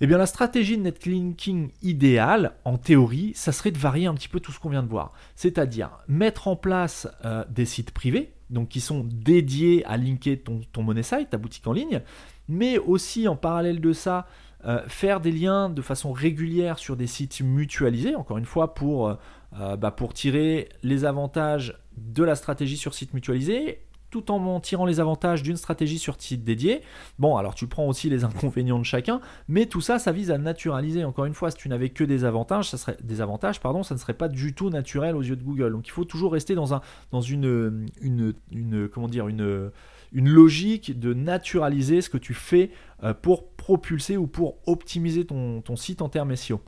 [0.00, 4.28] Eh bien, la stratégie de netlinking idéale, en théorie, ça serait de varier un petit
[4.28, 5.12] peu tout ce qu'on vient de voir.
[5.36, 10.60] C'est-à-dire mettre en place euh, des sites privés, donc qui sont dédiés à linker ton,
[10.72, 12.00] ton money site, ta boutique en ligne,
[12.48, 14.26] mais aussi en parallèle de ça,
[14.64, 19.08] euh, faire des liens de façon régulière sur des sites mutualisés, encore une fois, pour,
[19.08, 24.84] euh, bah, pour tirer les avantages de la stratégie sur site mutualisé tout en tirant
[24.84, 26.82] les avantages d'une stratégie sur site dédié.
[27.18, 30.38] Bon, alors tu prends aussi les inconvénients de chacun, mais tout ça, ça vise à
[30.38, 31.04] naturaliser.
[31.04, 33.94] Encore une fois, si tu n'avais que des avantages, ça serait des avantages, pardon, ça
[33.94, 35.72] ne serait pas du tout naturel aux yeux de Google.
[35.72, 39.70] Donc il faut toujours rester dans un, dans une, une, une comment dire, une,
[40.12, 42.70] logique de naturaliser ce que tu fais
[43.02, 46.60] euh, pour propulser ou pour optimiser ton site en termes SEO.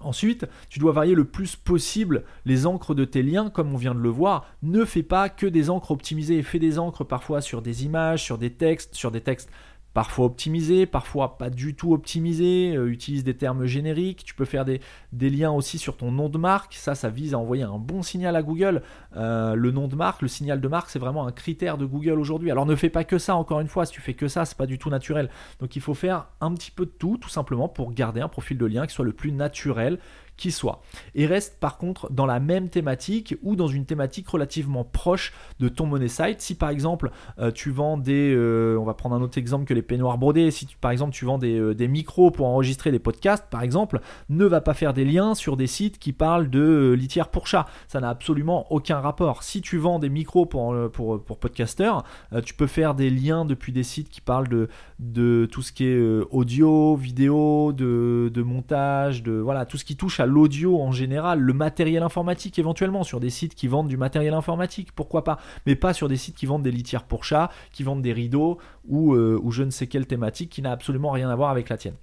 [0.00, 3.94] Ensuite, tu dois varier le plus possible les encres de tes liens, comme on vient
[3.94, 4.46] de le voir.
[4.62, 8.38] Ne fais pas que des encres optimisées, fais des encres parfois sur des images, sur
[8.38, 9.50] des textes, sur des textes
[9.96, 14.66] parfois optimisé, parfois pas du tout optimisé, euh, utilise des termes génériques, tu peux faire
[14.66, 18.02] des, liens aussi sur ton nom de marque, ça ça vise à envoyer un bon
[18.02, 18.82] signal à Google.
[19.16, 22.20] Euh, le nom de marque, le signal de marque, c'est vraiment un critère de Google
[22.20, 22.50] aujourd'hui.
[22.50, 24.58] Alors ne fais pas que ça, encore une fois, si tu fais que ça, c'est
[24.58, 25.30] pas du tout naturel.
[25.60, 28.58] Donc il faut faire un petit peu de tout, tout simplement, pour garder un profil
[28.58, 29.98] de lien qui soit le plus naturel
[30.36, 30.80] qui soit.
[31.14, 35.68] Et reste par contre dans la même thématique ou dans une thématique relativement proche de
[35.68, 36.40] ton money site.
[36.40, 39.74] Si par exemple euh, tu vends des, euh, on va prendre un autre exemple que
[39.74, 42.90] les peignoirs brodés, si tu, par exemple tu vends des, euh, des, micros pour enregistrer
[42.90, 46.50] des podcasts par exemple, ne va pas faire des liens sur des sites qui parlent
[46.50, 47.66] de litière pour chat.
[47.88, 49.42] Ça n'a absolument aucun rapport.
[49.42, 52.02] Si tu vends des micros pour, pour, pour podcasters,
[52.44, 54.68] tu peux faire des liens depuis des sites qui parlent de,
[54.98, 55.98] de tout ce qui est
[56.30, 61.40] audio, vidéo, de, de montage, de voilà, tout ce qui touche à l'audio en général,
[61.40, 65.76] le matériel informatique éventuellement, sur des sites qui vendent du matériel informatique, pourquoi pas, mais
[65.76, 68.58] pas sur des sites qui vendent des litières pour chats, qui vendent des rideaux
[68.88, 71.68] ou, euh, ou je ne sais quelle thématique qui n'a absolument rien à voir avec
[71.68, 71.96] la tienne.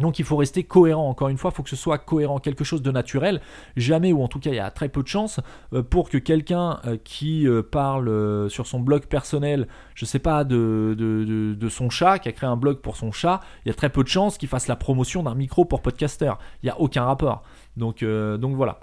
[0.00, 2.64] Donc il faut rester cohérent, encore une fois, il faut que ce soit cohérent, quelque
[2.64, 3.40] chose de naturel,
[3.76, 5.40] jamais, ou en tout cas il y a très peu de chances,
[5.72, 11.68] euh, pour que quelqu'un euh, qui parle sur son blog personnel, je sais pas, de,
[11.70, 14.02] son chat, qui a créé un blog pour son chat, il y a très peu
[14.02, 16.32] de chances qu'il fasse la promotion d'un micro pour podcaster.
[16.62, 17.42] Il n'y a aucun rapport.
[17.76, 18.80] Donc, donc voilà.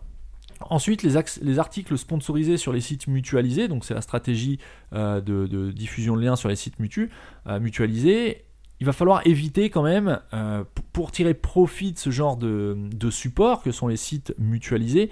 [0.70, 4.60] Ensuite, les, articles sponsorisés sur les sites mutualisés, donc c'est la stratégie
[4.94, 8.46] euh, de, diffusion de liens sur les sites euh, mutualisés.
[8.82, 13.62] Il va falloir éviter quand même, euh, pour tirer profit de ce genre de, support
[13.62, 15.12] que sont les sites mutualisés,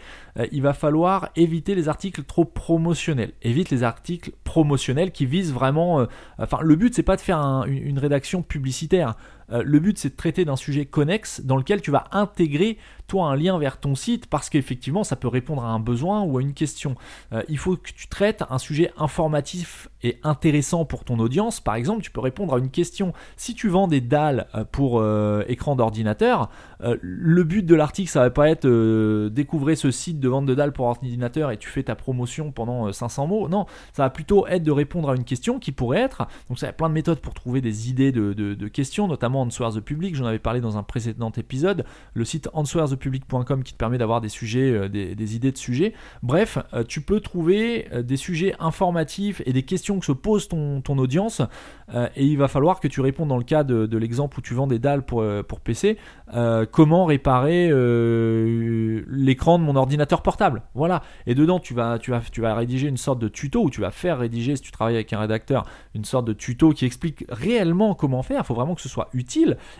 [0.51, 3.33] il va falloir éviter les articles trop promotionnels.
[3.43, 6.07] Évite les articles promotionnels qui visent vraiment.
[6.39, 9.15] enfin, le but c'est pas de faire une, rédaction publicitaire.
[9.51, 12.77] Le but c'est de traiter d'un sujet connexe dans lequel tu vas intégrer
[13.09, 16.37] toi un lien vers ton site parce qu'effectivement ça peut répondre à un besoin ou
[16.37, 16.95] à une question.
[17.33, 21.59] Euh, il faut que tu traites un sujet informatif et intéressant pour ton audience.
[21.59, 23.11] Par exemple, tu peux répondre à une question.
[23.35, 26.49] Si tu vends des dalles euh, pour euh, écran d'ordinateur,
[27.01, 28.65] le but de l'article ça va pas être
[29.27, 32.89] découvrir ce site de vente de dalles pour ordinateur et tu fais ta promotion pendant
[32.89, 33.49] 500 mots.
[33.49, 36.25] Non, ça va plutôt être de répondre à une question qui pourrait être.
[36.47, 39.79] Donc ça a plein de méthodes pour trouver des idées de, questions, notamment Answers the
[39.79, 40.15] Public.
[40.15, 41.85] J'en avais parlé dans un précédent épisode.
[42.13, 45.57] Le site Answers the public.com qui te permet d'avoir des sujets, euh, des, idées de
[45.57, 45.93] sujets.
[46.23, 50.47] Bref, euh, tu peux trouver euh, des sujets informatifs et des questions que se pose
[50.47, 51.41] ton, ton audience
[52.15, 54.67] et il va falloir que tu répondes dans le cas de, l'exemple où tu vends
[54.67, 55.97] des dalles pour, pour PC,
[56.71, 57.69] comment réparer
[59.07, 60.61] l'écran de mon ordinateur portable.
[60.75, 61.01] Voilà.
[61.25, 63.81] Et dedans, tu vas, tu, vas, tu vas rédiger une sorte de tuto ou tu
[63.81, 67.25] vas faire rédiger, si tu travailles avec un rédacteur, une sorte de tuto qui explique
[67.29, 68.41] réellement comment faire.
[68.43, 69.28] Il faut vraiment que ce soit utile.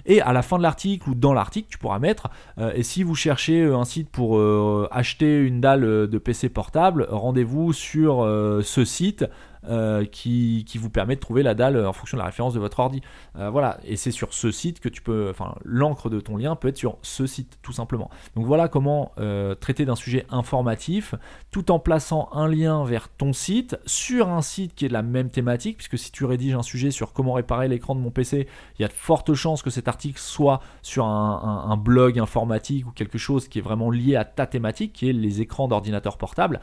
[0.06, 2.30] Et à la fin de l'article ou dans l'article, tu pourras mettre,
[2.76, 6.50] et si vous cherchez euh, un site pour euh, acheter une dalle euh, de PC
[6.50, 8.20] portable, rendez-vous sur
[8.64, 9.26] ce site
[9.68, 12.80] euh, qui, vous permet de trouver la dalle en fonction de la référence de votre
[12.80, 13.02] ordi.
[13.38, 16.56] Euh, voilà, et c'est sur ce site que tu peux, enfin, l'encre de ton lien
[16.56, 18.10] peut être sur ce site tout simplement.
[18.36, 21.14] Donc voilà comment euh, traiter d'un sujet informatif
[21.52, 25.02] tout en plaçant un lien vers ton site sur un site qui est de la
[25.02, 28.48] même thématique, puisque si tu rédiges un sujet sur comment réparer l'écran de mon PC,
[28.78, 32.92] il y a de fortes chances que cet article soit sur un, blog informatique ou
[32.92, 36.60] quelque chose qui est vraiment lié à ta thématique, qui est les écrans d'ordinateur portable.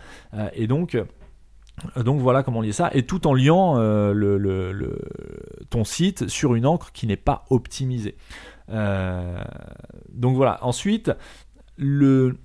[0.55, 0.97] et donc
[1.97, 4.99] donc voilà comment lier ça, et tout en liant euh, le,
[5.71, 8.17] ton site sur une encre qui n'est pas optimisée.
[8.71, 9.43] Euh,
[10.09, 11.12] donc voilà, ensuite,
[11.77, 12.37] le,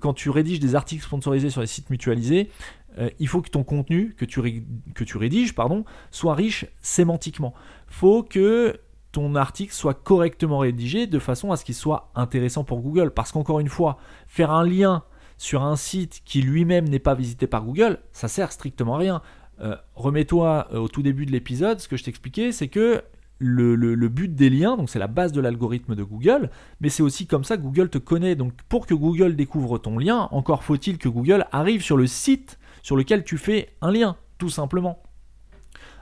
[0.00, 2.50] quand tu rédiges des articles sponsorisés sur les sites mutualisés,
[2.98, 4.64] euh, il faut que ton contenu que tu,
[4.94, 7.54] que tu rédiges pardon, soit riche sémantiquement.
[7.86, 8.78] faut que
[9.12, 13.10] ton article soit correctement rédigé de façon à ce qu'il soit intéressant pour Google.
[13.10, 15.04] Parce qu'encore une fois, faire un lien
[15.42, 19.22] sur un site qui lui-même n'est pas visité par Google, ça sert strictement à rien.
[19.60, 23.02] Euh, remets-toi euh, au tout début de l'épisode, ce que je t'expliquais, c'est que
[23.40, 26.48] le, but des liens, donc c'est la base de l'algorithme de Google,
[26.80, 28.36] mais c'est aussi comme ça que Google te connaît.
[28.36, 32.60] Donc pour que Google découvre ton lien, encore faut-il que Google arrive sur le site
[32.84, 35.02] sur lequel tu fais un lien, tout simplement.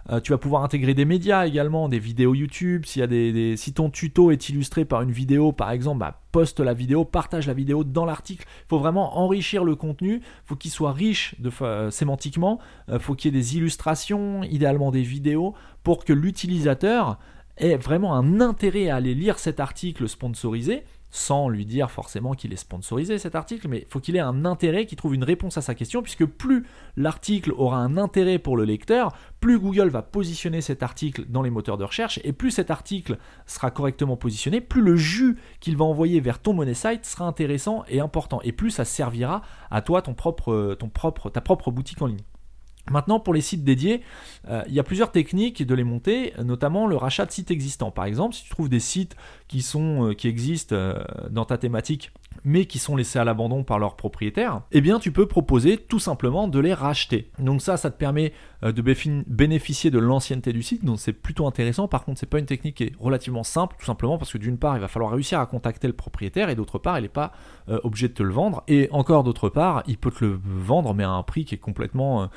[0.09, 2.85] Euh, tu vas pouvoir intégrer des médias également, des vidéos YouTube.
[2.85, 7.05] des, si ton tuto est illustré par une vidéo, par exemple, bah, poste la vidéo,
[7.05, 8.47] partage la vidéo dans l'article.
[8.65, 10.23] Il faut vraiment enrichir le contenu.
[10.45, 12.59] Faut qu'il soit riche de, euh, sémantiquement.
[12.89, 17.19] Euh, faut qu'il y ait des illustrations, idéalement des vidéos, pour que l'utilisateur
[17.57, 22.53] ait vraiment un intérêt à aller lire cet article sponsorisé sans lui dire forcément qu'il
[22.53, 25.59] est sponsorisé cet article, mais il faut qu'il ait un intérêt, qu'il trouve une réponse
[25.59, 30.03] à sa question, puisque plus l'article aura un intérêt pour le lecteur, plus Google va
[30.03, 34.61] positionner cet article dans les moteurs de recherche, et plus cet article sera correctement positionné,
[34.61, 38.53] plus le jus qu'il va envoyer vers ton money site sera intéressant et important, et
[38.53, 40.77] plus ça servira à toi, ton propre,
[41.33, 42.23] ta propre boutique en ligne.
[42.90, 44.03] Maintenant, pour les sites dédiés,
[44.48, 47.90] euh, il y a plusieurs techniques de les monter, notamment le rachat de sites existants.
[47.90, 49.16] Par exemple, si tu trouves des sites
[49.48, 52.12] qui, euh, existent euh, dans ta thématique,
[52.44, 55.98] mais qui sont laissés à l'abandon par leurs propriétaires, eh bien tu peux proposer tout
[55.98, 57.31] simplement de les racheter.
[57.38, 58.83] Donc ça, ça te permet de
[59.27, 61.88] bénéficier de l'ancienneté du site, donc c'est plutôt intéressant.
[61.88, 64.59] Par contre, c'est pas une technique qui est relativement simple, tout simplement parce que d'une
[64.59, 67.33] part, il va falloir réussir à contacter le propriétaire, et d'autre part, il n'est pas
[67.85, 68.62] obligé de te le vendre.
[68.68, 71.59] Et encore d'autre part, il peut te le vendre, mais à un prix qui est
[71.59, 72.29] complètement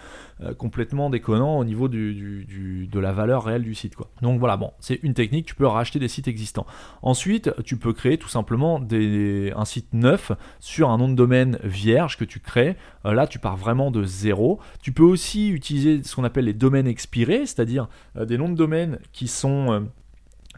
[0.44, 3.96] euh, complètement déconnant au niveau du, de la valeur réelle du site.
[3.96, 4.10] Quoi.
[4.22, 6.66] Donc voilà, bon, c'est une technique, tu peux racheter des sites existants.
[7.02, 11.60] Ensuite, tu peux créer tout simplement des, un site neuf sur un nom de domaine
[11.64, 12.76] vierge que tu crées.
[13.06, 14.60] Euh, là, tu pars vraiment de zéro.
[14.82, 18.56] Tu peux aussi utiliser ce qu'on appelle les domaines expirés, c'est-à-dire euh, des noms de
[18.56, 19.88] domaine qui sont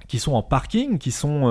[0.08, 1.42] qui sont en parking, qui sont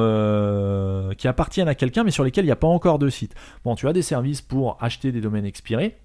[1.17, 3.35] qui appartiennent à quelqu'un, mais sur lesquels il n'y a pas encore de site.
[3.65, 5.99] Bon, tu as des services pour acheter des domaines expirés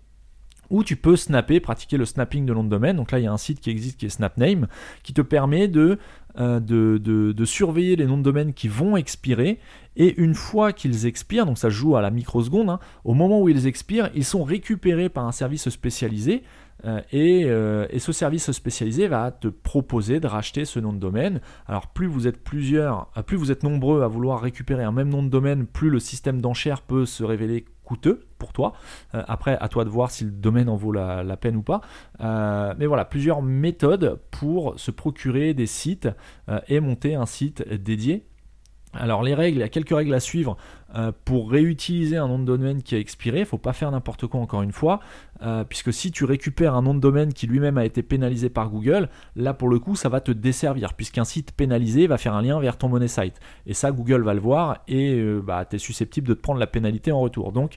[0.70, 2.98] ou tu peux snapper, pratiquer le snapping de nom de domaine.
[2.98, 4.68] Donc là, il y a un site qui existe qui est SnapName,
[5.04, 5.98] qui te permet de,
[6.40, 9.60] euh, de, surveiller les noms de domaine qui vont expirer.
[9.96, 13.50] Et une fois qu'ils expirent, donc ça joue à la microseconde, hein, au moment où
[13.50, 16.44] ils expirent, ils sont récupérés par un service spécialisé.
[16.86, 20.98] Euh, et, euh, et, ce service spécialisé va te proposer de racheter ce nom de
[20.98, 21.42] domaine.
[21.68, 25.24] Alors plus vous êtes plusieurs, plus vous êtes nombreux à vouloir récupérer un même nom
[25.24, 28.74] de domaine, plus le système d'enchères peut se révéler coûteux pour toi.
[29.16, 31.82] Euh, après, à toi de voir si le domaine en vaut la, peine ou pas.
[32.22, 36.08] Euh, mais voilà, plusieurs méthodes pour se procurer des sites
[36.50, 38.26] euh, et monter un site dédié
[38.94, 40.58] alors les règles, il y a quelques règles à suivre
[41.24, 43.38] pour réutiliser un nom de domaine qui a expiré.
[43.38, 45.00] Il ne faut pas faire n'importe quoi encore une fois,
[45.70, 49.10] puisque si tu récupères un nom de domaine qui lui-même a été pénalisé par Google,
[49.36, 52.60] là pour le coup ça va te desservir, puisqu'un site pénalisé va faire un lien
[52.60, 53.40] vers ton money site.
[53.68, 56.68] Et ça Google va le voir et bah, tu es susceptible de te prendre la
[56.68, 57.52] pénalité en retour.
[57.52, 57.76] Donc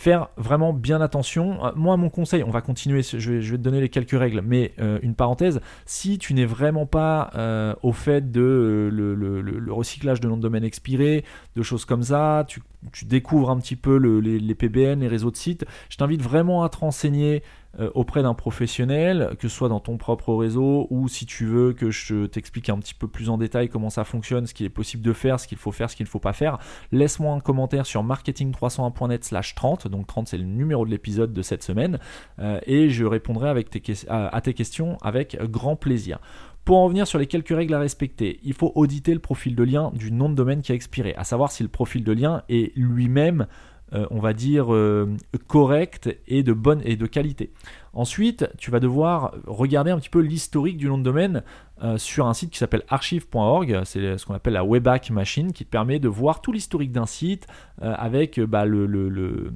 [0.00, 1.62] faire vraiment bien attention.
[1.62, 4.72] Euh, moi, mon conseil, on va continuer, je vais, te donner les quelques règles, mais
[4.80, 10.26] euh, une parenthèse, si tu n'es vraiment pas euh, au fait de le, recyclage de
[10.26, 11.22] nom de domaine expiré,
[11.54, 12.62] de choses comme ça, tu,
[13.02, 16.78] découvres un petit peu les, PBN, les réseaux de sites, je t'invite vraiment à te
[16.78, 17.42] renseigner
[17.78, 21.72] euh, auprès d'un professionnel, que ce soit dans ton propre réseau ou si tu veux
[21.72, 24.70] que je t'explique un petit peu plus en détail comment ça fonctionne, ce qu'il est
[24.70, 26.58] possible de faire, ce qu'il faut faire, ce qu'il ne faut pas faire,
[26.90, 31.42] laisse-moi un commentaire sur marketing301.net slash 30, donc 30 c'est le numéro de l'épisode de
[31.42, 32.00] cette semaine,
[32.40, 33.50] euh, et je répondrai
[34.08, 36.18] à tes questions avec grand plaisir.
[36.70, 39.64] Pour en revenir sur les quelques règles à respecter, il faut auditer le profil de
[39.64, 42.44] lien du nom de domaine qui a expiré, à savoir si le profil de lien
[42.48, 43.48] est lui-même
[43.92, 45.16] euh, on va dire, euh,
[45.48, 47.52] correct et de bonne et de qualité.
[47.92, 51.42] Ensuite, tu vas devoir regarder un petit peu l'historique du nom de domaine
[51.82, 53.80] euh, sur un site qui s'appelle archive.org.
[53.84, 57.06] C'est ce qu'on appelle la Webback Machine qui te permet de voir tout l'historique d'un
[57.06, 57.46] site
[57.80, 59.50] euh, avec euh, bah, le,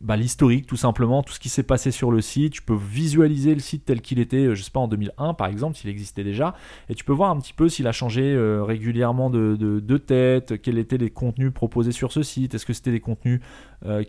[0.00, 2.54] bah, l'historique tout simplement, tout ce qui s'est passé sur le site.
[2.54, 5.76] Tu peux visualiser le site tel qu'il était, je sais pas, en 2001 par exemple,
[5.76, 6.56] s'il existait déjà.
[6.88, 10.98] Et tu peux voir un petit peu s'il a changé régulièrement de, tête, quels étaient
[10.98, 12.54] les contenus proposés sur ce site.
[12.54, 13.40] Est-ce que c'était des contenus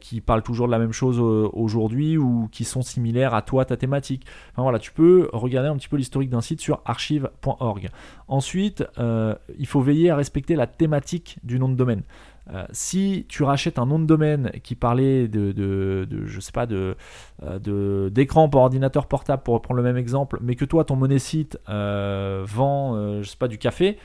[0.02, 3.78] qui parlent toujours de la même chose aujourd'hui ou qui sont similaires à toi ta
[3.78, 4.26] thématique.
[4.58, 7.90] voilà, tu peux regarder un petit peu l'historique d'un site sur archive.org.
[8.28, 12.04] Ensuite, euh, il faut veiller à respecter la thématique du nom de domaine.
[12.52, 16.96] Euh, si tu rachètes un nom de domaine qui parlait de, je sais pas, de,
[17.44, 21.20] euh, d'écran pour ordinateur portable, pour reprendre le même exemple, mais que toi, ton monnaie
[21.20, 23.98] site vend, je sais pas, du café,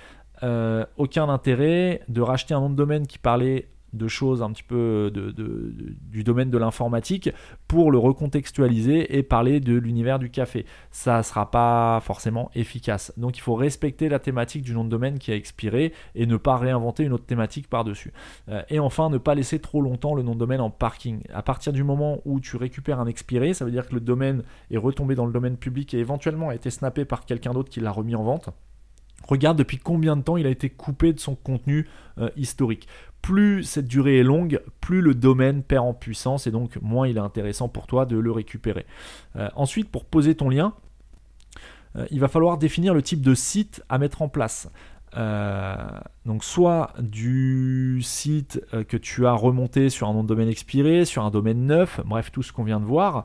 [0.96, 5.10] aucun intérêt de racheter un nom de domaine qui parlait de choses un petit peu
[5.12, 5.32] de,
[6.02, 7.30] du domaine de l'informatique
[7.68, 10.66] pour le recontextualiser et parler de l'univers du café.
[10.90, 13.12] Ça ne sera pas forcément efficace.
[13.16, 16.36] Donc il faut respecter la thématique du nom de domaine qui a expiré et ne
[16.36, 18.12] pas réinventer une autre thématique par-dessus.
[18.48, 21.22] Euh, et enfin, ne pas laisser trop longtemps le nom de domaine en parking.
[21.32, 24.42] À partir du moment où tu récupères un expiré, ça veut dire que le domaine
[24.70, 27.80] est retombé dans le domaine public et éventuellement a été snappé par quelqu'un d'autre qui
[27.80, 28.50] l'a remis en vente.
[29.26, 32.88] Regarde depuis combien de temps il a été coupé de son contenu euh, historique
[33.22, 37.16] plus cette durée est longue, plus le domaine perd en puissance et donc moins il
[37.16, 38.86] est intéressant pour toi de le récupérer.
[39.34, 40.74] Euh, ensuite, pour poser ton lien,
[41.96, 44.70] euh, il va falloir définir le type de site à mettre en place.
[46.26, 51.24] Donc soit du site que tu as remonté sur un nom de domaine expiré, sur
[51.24, 53.24] un domaine neuf, bref tout ce qu'on vient de voir.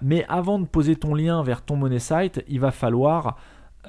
[0.00, 3.36] mais avant de poser ton lien vers ton money site, il va falloir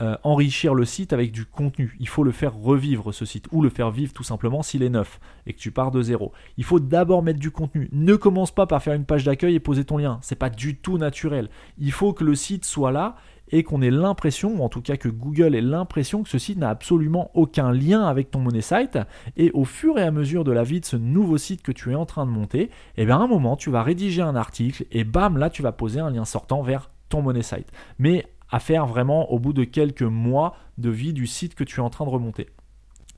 [0.01, 1.95] euh, enrichir le site avec du contenu.
[1.99, 4.89] Il faut le faire revivre ce site ou le faire vivre tout simplement s'il est
[4.89, 6.31] neuf et que tu pars de zéro.
[6.57, 7.89] Il faut d'abord mettre du contenu.
[7.91, 10.19] Ne commence pas par faire une page d'accueil et poser ton lien.
[10.21, 11.49] C'est pas du tout naturel.
[11.77, 13.17] Il faut que le site soit là
[13.51, 16.57] et qu'on ait l'impression, ou en tout cas que Google ait l'impression que ce site
[16.57, 18.99] n'a absolument aucun lien avec ton money site.
[19.37, 21.91] Et au fur et à mesure de la vie de ce nouveau site que tu
[21.91, 24.35] es en train de monter, et eh bien à un moment tu vas rédiger un
[24.35, 27.71] article et bam là tu vas poser un lien sortant vers ton money site.
[27.97, 31.79] Mais à faire vraiment au bout de quelques mois de vie du site que tu
[31.79, 32.49] es en train de remonter.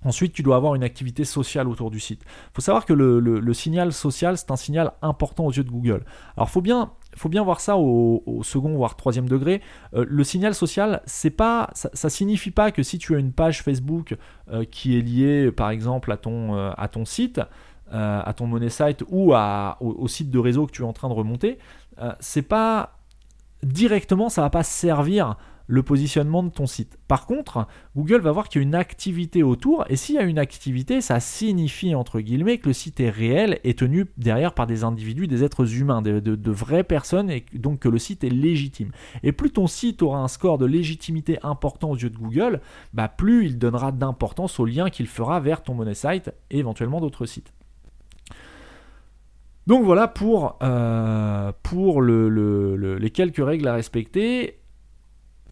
[0.04, 2.22] Ensuite, tu dois avoir une activité sociale autour du site.
[2.26, 6.04] Il faut savoir que le, signal social, c'est un signal important aux yeux de Google.
[6.36, 9.62] Alors, il faut bien, faut bien voir ça au, second, voire troisième degré.
[9.94, 13.32] Euh, le signal social, c'est pas, ça, ne signifie pas que si tu as une
[13.32, 14.18] page Facebook
[14.52, 17.40] euh, qui est liée, par exemple, à ton, euh, à ton site,
[17.94, 21.14] à ton money site ou au, site de réseau que tu es en train de
[21.14, 21.60] remonter,
[22.22, 23.01] c'est pas
[23.64, 25.38] directement, ça va pas servir
[25.68, 26.98] le positionnement de ton site.
[27.08, 30.24] Par contre, Google va voir qu'il y a une activité autour, et s'il y a
[30.24, 34.68] une activité, ça signifie entre guillemets que le site est réel et tenu derrière par
[34.68, 38.92] des individus, des êtres humains, de, vraies personnes, et donc que le site est légitime.
[39.24, 42.60] Et plus ton site aura un score de légitimité important aux yeux de Google,
[42.94, 47.00] bah plus il donnera d'importance au lien qu'il fera vers ton money site et éventuellement
[47.00, 47.54] d'autres sites.
[49.68, 51.52] Donc voilà pour, euh,
[53.00, 54.58] les quelques règles à respecter.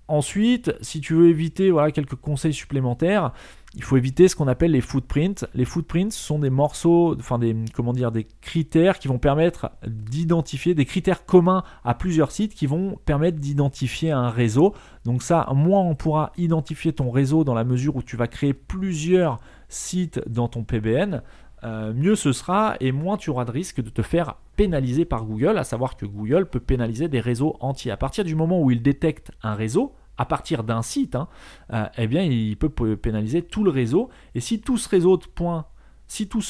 [0.08, 3.32] Ensuite, si tu veux éviter voilà, quelques conseils supplémentaires,
[3.76, 5.46] il faut éviter ce qu'on appelle les footprints.
[5.54, 10.74] Les footprints sont des morceaux, enfin des, comment dire, des critères qui vont permettre d'identifier,
[10.74, 14.74] des critères communs à plusieurs sites qui vont permettre d'identifier un réseau.
[15.06, 18.54] Donc ça, moins on pourra identifier ton réseau dans la mesure où tu vas créer
[18.54, 19.38] plusieurs
[19.68, 21.22] sites dans ton PBN,
[21.64, 25.26] euh, mieux ce sera et moins tu auras de risque de te faire pénaliser par
[25.26, 27.92] Google, à savoir que Google peut pénaliser des réseaux entiers.
[27.92, 31.28] À partir du moment où il détecte un réseau, à partir d'un site, hein,
[31.74, 34.10] euh, eh bien, il peut pénaliser tout le réseau.
[34.36, 34.90] Et si tout ce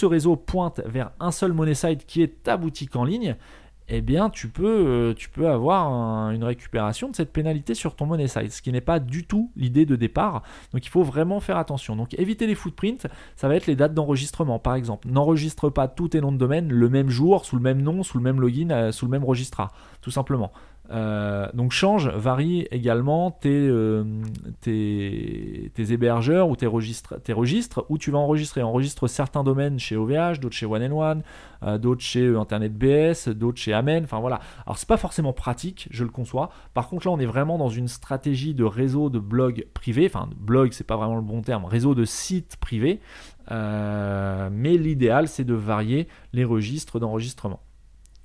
[0.06, 3.36] réseau pointe, vers un seul money site qui est ta boutique en ligne,
[3.90, 8.06] eh bien, tu peux, euh, tu peux avoir une récupération de cette pénalité sur ton
[8.06, 10.44] money site, ce qui n'est pas du tout l'idée de départ.
[10.74, 11.96] Donc, il faut vraiment faire attention.
[11.96, 15.08] Donc, éviter les footprints, ça va être les dates d'enregistrement, par exemple.
[15.10, 18.18] N'enregistre pas tous tes noms de domaine le même jour, sous le même nom, sous
[18.18, 19.72] le même login, euh, sous le même registrat,
[20.02, 20.52] tout simplement.
[20.92, 24.04] Euh, donc change, varie également tes, euh,
[25.78, 28.64] hébergeurs ou tes registres, où tu vas enregistrer.
[28.64, 31.24] Enregistre certains domaines chez OVH, d'autres chez One One,
[31.64, 34.04] euh, d'autres chez Internet BS, d'autres chez Amen.
[34.04, 34.40] Enfin voilà.
[34.66, 36.50] Alors c'est pas forcément pratique, je le conçois.
[36.74, 40.10] Par contre là on est vraiment dans une stratégie de réseau de blog privé.
[40.12, 43.00] Enfin blog c'est pas vraiment le bon terme, réseau de sites privés.
[43.52, 47.60] mais l'idéal c'est de varier les registres d'enregistrement.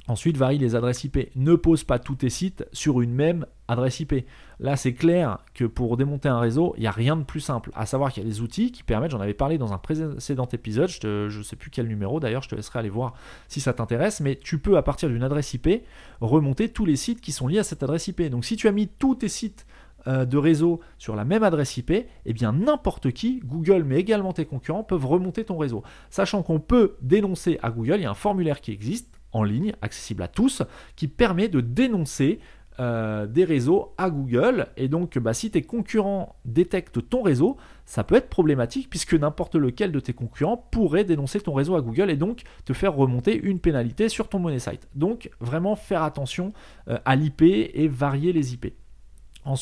[0.07, 1.31] Ensuite, varie les adresses IP.
[1.35, 4.27] Ne pose pas tous tes sites sur une même adresse IP.
[4.61, 7.71] Là, c'est clair que pour démonter un réseau, il n'y a rien de plus simple.
[7.75, 10.47] À savoir qu'il y a des outils qui permettent, j'en avais parlé dans un précédent
[10.53, 13.15] épisode, je ne sais plus quel numéro d'ailleurs, je te laisserai aller voir
[13.49, 15.85] si ça t'intéresse, mais tu peux à partir d'une adresse IP
[16.21, 18.23] remonter tous les sites qui sont liés à cette adresse IP.
[18.29, 19.67] Donc si tu as mis tous tes sites
[20.07, 21.91] euh, de réseau sur la même adresse IP,
[22.27, 25.83] eh bien n'importe qui, Google mais également tes concurrents, peuvent remonter ton réseau.
[26.11, 29.75] Sachant qu'on peut dénoncer à Google, il y a un formulaire qui existe en ligne,
[29.83, 30.63] accessible à tous,
[30.97, 32.41] qui permet de dénoncer
[32.81, 34.67] euh, des réseaux à Google.
[34.77, 39.55] Et donc, bah, si tes concurrents détectent ton réseau, ça peut être problématique puisque n'importe
[39.55, 43.41] lequel de tes concurrents pourrait dénoncer ton réseau à Google et donc te faire remonter
[43.41, 44.89] une pénalité sur ton money site.
[44.97, 46.53] Donc, vraiment faire attention
[46.89, 48.75] euh, à l'IP et varier les IP.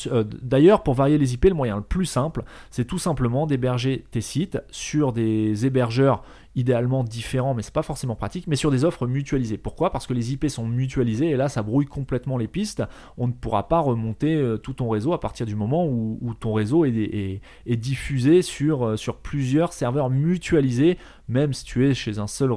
[0.07, 4.05] Euh, d'ailleurs, pour varier les IP, le moyen le plus simple, c'est tout simplement d'héberger
[4.11, 6.23] tes sites sur des hébergeurs
[6.55, 9.57] idéalement différents, mais c'est pas forcément pratique, mais sur des offres mutualisées.
[9.57, 9.91] Pourquoi?
[9.91, 12.83] Parce que les IP sont mutualisés et là ça brouille complètement les pistes.
[13.17, 16.53] On ne pourra pas remonter euh, tout ton réseau à partir du moment où, ton
[16.53, 20.97] réseau est, diffusé sur, euh, sur plusieurs serveurs mutualisés,
[21.27, 22.51] même si tu es chez un seul,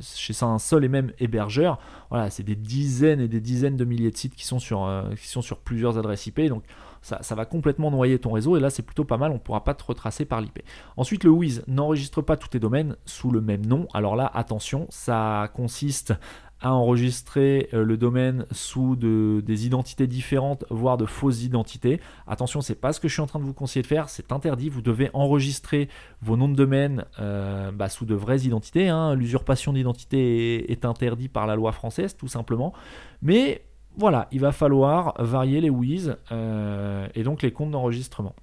[0.00, 1.78] chez un seul et même hébergeur.
[2.10, 5.14] Voilà, c'est des dizaines et des dizaines de milliers de sites qui sont sur, euh,
[5.14, 6.40] qui sont sur plusieurs adresses IP.
[6.48, 6.64] Donc
[7.02, 9.64] ça, va complètement noyer ton réseau et là c'est plutôt pas mal, on ne pourra
[9.64, 10.62] pas te retracer par l'IP.
[10.96, 13.88] Ensuite le Wiz n'enregistre pas tous tes domaines sous le même nom.
[13.94, 16.14] Alors là attention, ça consiste
[16.60, 22.00] à enregistrer euh, le domaine sous des identités différentes, voire de fausses identités.
[22.26, 24.32] Attention, c'est pas ce que je suis en train de vous conseiller de faire, c'est
[24.32, 24.68] interdit.
[24.68, 25.88] Vous devez enregistrer
[26.20, 28.88] vos noms de domaine euh, bah, sous de vraies identités.
[28.88, 29.14] Hein.
[29.14, 32.74] L'usurpation d'identité est, est interdite par la loi française, tout simplement.
[33.22, 33.62] Mais
[33.96, 38.34] voilà, il va falloir varier les Wiz euh, et donc les comptes d'enregistrement.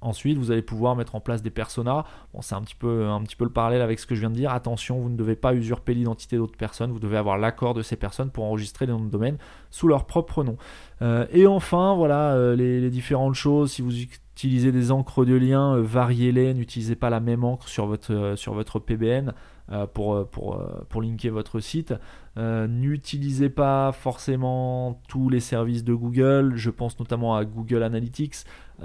[0.00, 2.04] Ensuite, vous allez pouvoir mettre en place des personas.
[2.32, 4.30] Bon, c'est un petit, peu, un petit peu le parallèle avec ce que je viens
[4.30, 4.52] de dire.
[4.52, 6.92] Attention, vous ne devez pas usurper l'identité d'autres personnes.
[6.92, 9.38] Vous devez avoir l'accord de ces personnes pour enregistrer les noms de domaine
[9.70, 10.56] sous leur propre nom.
[11.02, 13.72] Euh, et enfin, voilà euh, les, différentes choses.
[13.72, 16.54] Si vous utilisez des encres de lien, variez-les.
[16.54, 19.34] N'utilisez pas la même encre sur votre PBN.
[19.70, 21.94] Euh, pour, euh, pour, euh, pour linker votre site.
[22.36, 28.36] N'utilisez pas forcément tous les services de Google, je pense notamment à Google Analytics.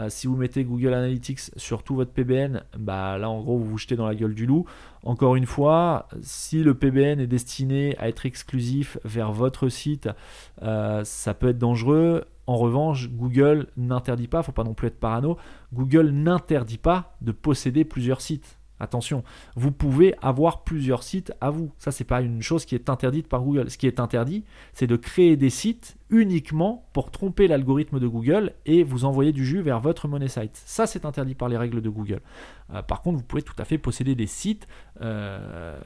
[0.08, 3.78] si vous mettez Google Analytics sur tout votre PBN, bah là en gros vous vous
[3.78, 4.66] jetez dans la gueule du loup.
[5.04, 10.10] Encore une fois, si le PBN est destiné à être exclusif vers votre site,
[10.60, 15.38] ça peut être dangereux En revanche, Google n'interdit pas, faut pas non plus être parano,
[15.74, 18.58] Google n'interdit pas de posséder plusieurs sites.
[18.84, 19.24] Attention,
[19.56, 21.72] vous pouvez avoir plusieurs sites à vous.
[21.78, 23.70] Ça, c'est pas une chose qui est interdite par Google.
[23.70, 28.52] Ce qui est interdit, c'est de créer des sites uniquement pour tromper l'algorithme de Google
[28.66, 30.62] et vous envoyer du jus vers votre money site.
[30.66, 32.22] Ça, c'est interdit par les règles de Google.
[32.74, 34.68] Euh, par contre, vous pouvez tout à fait posséder des sites
[35.02, 35.80] euh,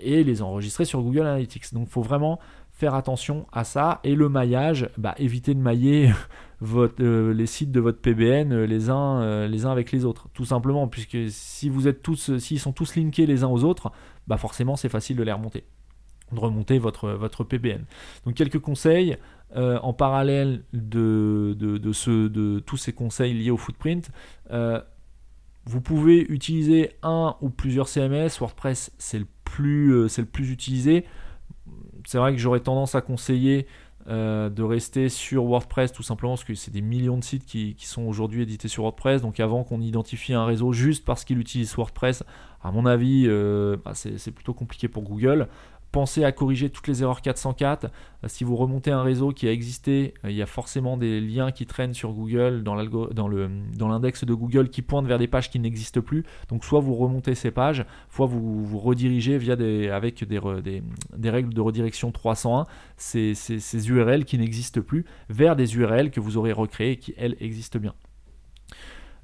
[0.00, 1.74] et les enregistrer sur Google Analytics.
[1.74, 2.38] Donc, il faut vraiment
[2.82, 4.00] faire attention à ça.
[4.02, 6.10] Et le maillage, bah, évitez de mailler
[6.60, 10.04] votre, euh, les sites de votre PBN euh, les, uns, euh, les uns avec les
[10.04, 10.28] autres.
[10.34, 13.92] Tout simplement, puisque si vous êtes tous, s'ils sont tous linkés les uns aux autres,
[14.26, 15.62] bah forcément c'est facile de les remonter,
[16.32, 17.84] de remonter votre, votre PBN.
[18.26, 19.16] Donc quelques conseils.
[19.54, 24.10] en parallèle de, de, de, ce, de, tous ces conseils liés au footprint,
[25.66, 28.40] vous pouvez utiliser un ou plusieurs CMS.
[28.40, 31.04] WordPress, c'est le plus, c'est le plus utilisé
[32.06, 33.66] c'est vrai que j'aurais tendance à conseiller
[34.08, 37.76] euh, de rester sur WordPress tout simplement parce que c'est des millions de sites qui,
[37.78, 39.22] sont aujourd'hui édités sur WordPress.
[39.22, 42.24] Donc avant qu'on identifie un réseau juste parce qu'il utilise WordPress,
[42.64, 45.48] à mon avis, euh, bah, c'est plutôt compliqué pour Google.
[45.92, 47.84] Pensez à corriger toutes les erreurs 404.
[47.84, 47.88] Euh,
[48.26, 51.52] si vous remontez un réseau qui a existé, euh, il y a forcément des liens
[51.52, 56.00] qui traînent sur Google, dans l'index de Google, qui pointent vers des pages qui n'existent
[56.00, 56.24] plus.
[56.48, 59.52] Donc soit vous remontez ces pages, soit vous vous redirigez via
[59.94, 60.38] avec des,
[61.28, 62.64] règles de redirection 301
[62.96, 67.12] ces, ces, URL qui n'existent plus vers des URL que vous aurez recréées et qui,
[67.18, 67.94] elles, existent bien.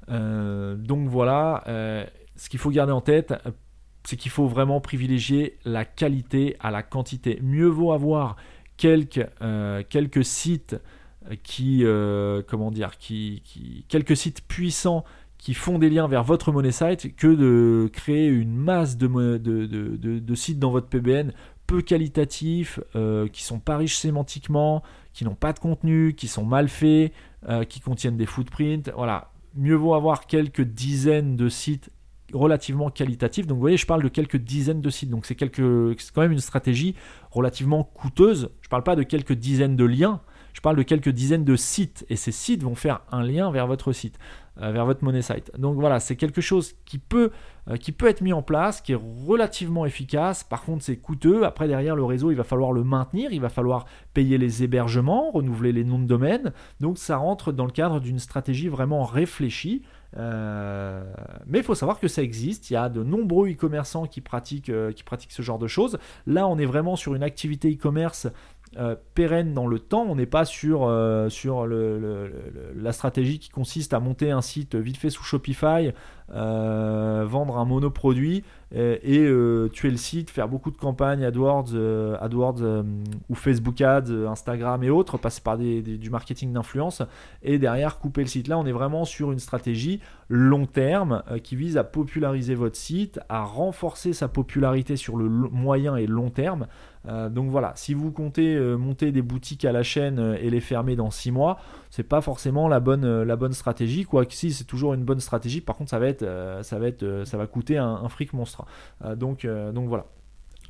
[0.09, 1.63] Euh, donc voilà,
[2.35, 3.33] ce qu'il faut garder en tête
[4.03, 7.39] c'est qu'il faut vraiment privilégier la qualité à la quantité.
[7.41, 8.35] Mieux vaut avoir
[8.77, 10.77] quelques, euh, quelques sites
[11.43, 15.03] qui, euh, comment dire, qui, quelques sites puissants
[15.37, 20.35] qui font des liens vers votre money site que de créer une masse de, de,
[20.35, 21.31] sites dans votre PBN
[21.67, 24.81] peu qualitatifs, euh, qui sont pas riches sémantiquement,
[25.13, 27.13] qui n'ont pas de contenu, qui sont mal faits,
[27.69, 28.91] qui contiennent des footprints.
[28.95, 31.89] Voilà, mieux vaut avoir quelques dizaines de sites
[32.33, 33.47] relativement qualitatif.
[33.47, 35.09] Donc vous voyez, je parle de quelques dizaines de sites.
[35.09, 36.95] Donc c'est quand même une stratégie
[37.31, 38.51] relativement coûteuse.
[38.61, 40.21] Je ne parle pas de quelques dizaines de liens.
[40.53, 43.67] Je parle de quelques dizaines de sites et ces sites vont faire un lien vers
[43.67, 44.17] votre site,
[44.61, 45.51] euh, vers votre money site.
[45.57, 47.31] Donc voilà, c'est quelque chose qui peut,
[47.69, 50.43] euh, qui peut être mis en place, qui est relativement efficace.
[50.43, 51.45] Par contre, c'est coûteux.
[51.45, 55.31] Après, derrière le réseau, il va falloir le maintenir, il va falloir payer les hébergements,
[55.31, 56.51] renouveler les noms de domaine.
[56.79, 59.83] Donc ça rentre dans le cadre d'une stratégie vraiment réfléchie.
[60.17, 61.03] Euh,
[61.45, 62.69] mais il faut savoir que ça existe.
[62.69, 65.99] Il y a de nombreux e-commerçants qui pratiquent, euh, qui pratiquent ce genre de choses.
[66.25, 68.27] Là, on est vraiment sur une activité e-commerce
[68.77, 70.05] euh, pérenne dans le temps.
[70.07, 70.91] On n'est pas sur,
[71.29, 75.91] sur la stratégie qui consiste à monter un site vite fait sous Shopify,
[76.29, 79.27] vendre un monoproduit et,
[79.73, 81.75] tuer le site, faire beaucoup de campagnes AdWords,
[82.21, 82.83] AdWords
[83.29, 87.01] ou Facebook Ads, Instagram et autres, passer par du marketing d'influence
[87.43, 88.47] et derrière couper le site.
[88.47, 89.99] Là, on est vraiment sur une stratégie
[90.29, 95.27] long terme euh, qui vise à populariser votre site, à renforcer sa popularité sur le
[95.27, 96.67] moyen et long terme.
[97.07, 100.59] Euh, donc voilà, si vous comptez euh, monter des boutiques à la chaîne et les
[100.59, 104.05] fermer dans 6 mois, c'est pas forcément la bonne, stratégie.
[104.05, 105.61] Quoi que si, c'est toujours une bonne stratégie.
[105.61, 106.07] Par contre, ça va
[106.63, 108.65] ça va coûter un, fric monstre.
[109.15, 110.05] donc, donc voilà.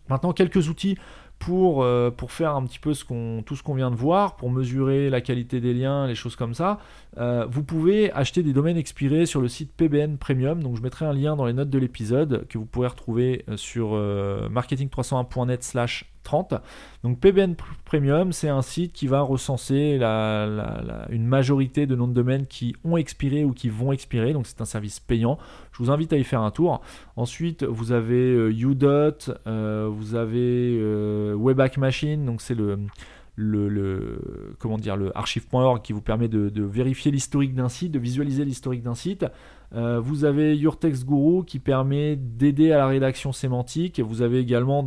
[0.10, 0.98] Maintenant, quelques outils
[1.38, 5.22] pour, euh, faire un petit peu tout ce qu'on vient de voir, pour mesurer la
[5.22, 6.80] qualité des liens, les choses comme ça,
[7.18, 10.62] euh, vous pouvez acheter des domaines expirés sur le site PBN Premium.
[10.62, 13.56] Donc je mettrai un lien dans les notes de l'épisode que vous pourrez retrouver euh,
[13.58, 13.94] sur
[14.52, 16.54] marketing301.net slash 30.
[17.04, 17.56] Donc PBN
[17.86, 20.00] Premium, c'est un site qui va recenser
[21.10, 24.34] une majorité de noms de domaines qui ont expiré ou qui vont expirer.
[24.34, 25.40] Donc c'est un service payant.
[25.72, 26.82] Je vous invite à y faire un tour.
[27.16, 30.80] Ensuite, vous avez Udot, vous avez
[31.34, 32.78] Webback Machine, donc c'est le,
[34.60, 38.84] comment dire, le archive.org qui vous permet de, vérifier l'historique d'un site, de visualiser l'historique
[38.84, 39.26] d'un site.
[39.76, 44.00] Euh, vous avez Your Text Guru qui permet d'aider à la rédaction sémantique.
[44.00, 44.84] Vous avez également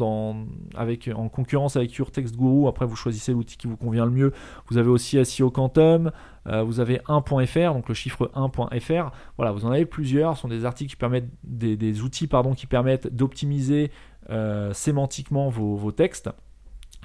[0.75, 4.11] avec, en concurrence avec Your Text Guru, après vous choisissez l'outil qui vous convient le
[4.11, 4.33] mieux.
[4.69, 6.11] Vous avez aussi SEO Quantum,
[6.49, 9.13] euh, vous avez 1.fr, donc le chiffre 1.fr.
[9.37, 10.37] Voilà, vous en avez plusieurs.
[10.37, 13.91] Ce sont des articles qui permettent, des, outils pardon, qui permettent d'optimiser
[14.31, 16.31] euh, sémantiquement vos textes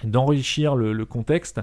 [0.04, 1.62] d'enrichir le, contexte.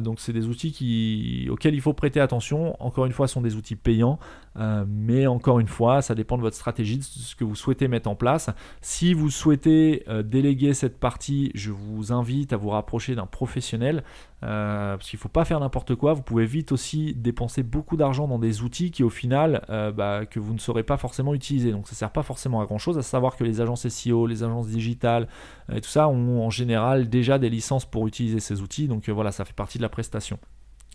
[0.00, 2.82] Donc c'est des outils auxquels il faut prêter attention.
[2.82, 4.18] Encore une fois, ce sont des outils payants,
[4.56, 7.88] euh, mais encore une fois, ça dépend de votre stratégie, de ce que vous souhaitez
[7.88, 8.50] mettre en place.
[8.80, 14.02] Si vous souhaitez euh, déléguer cette partie, je vous invite à vous rapprocher d'un professionnel,
[14.40, 16.12] parce qu'il ne faut pas faire n'importe quoi.
[16.12, 19.64] Vous pouvez vite aussi dépenser beaucoup d'argent dans des outils qui au final,
[19.96, 21.72] bah, que vous ne saurez pas forcément utiliser.
[21.72, 24.26] Donc ça ne sert pas forcément à grand chose, à savoir que les agences SEO,
[24.26, 25.28] les agences digitales,
[25.72, 28.88] et tout ça ont en général déjà des licences pour utiliser ces outils.
[28.88, 30.38] Donc euh, voilà, ça fait partie de la prestation.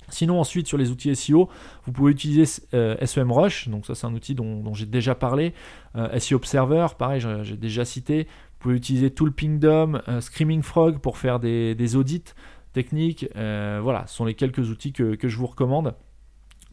[0.10, 1.50] Sinon, ensuite, sur les outils SEO,
[1.86, 3.70] vous pouvez utiliser SEMrush.
[3.70, 5.54] Donc, ça, c'est un outil dont, j'ai déjà parlé.
[6.18, 8.24] SEO Observer, pareil, j'ai déjà cité.
[8.24, 12.34] Vous pouvez utiliser Toolpingdom, Screaming Frog pour faire des, audits
[12.74, 13.28] techniques.
[13.36, 15.96] voilà, ce sont les quelques outils que, que je vous recommande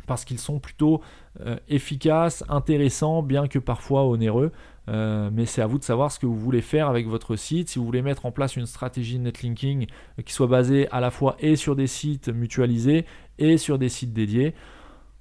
[0.07, 1.01] parce qu'ils sont plutôt
[1.69, 4.53] efficaces, intéressants, bien que parfois onéreux.
[4.89, 7.69] Euh, mais c'est à vous de savoir ce que vous voulez faire avec votre site.
[7.69, 9.87] Si vous voulez mettre en place une stratégie de netlinking
[10.19, 13.05] euh, qui soit basée à la fois et sur des sites mutualisés
[13.39, 14.55] et sur des sites dédiés.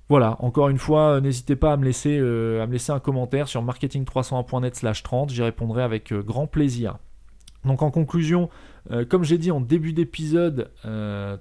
[0.09, 3.47] Voilà, encore une fois, euh, n'hésitez pas à me, laisser, à me laisser un commentaire
[3.47, 6.97] sur marketing301.net slash 30, j'y répondrai avec grand plaisir.
[7.63, 8.49] Donc en conclusion,
[9.09, 10.69] comme j'ai dit en début d'épisode,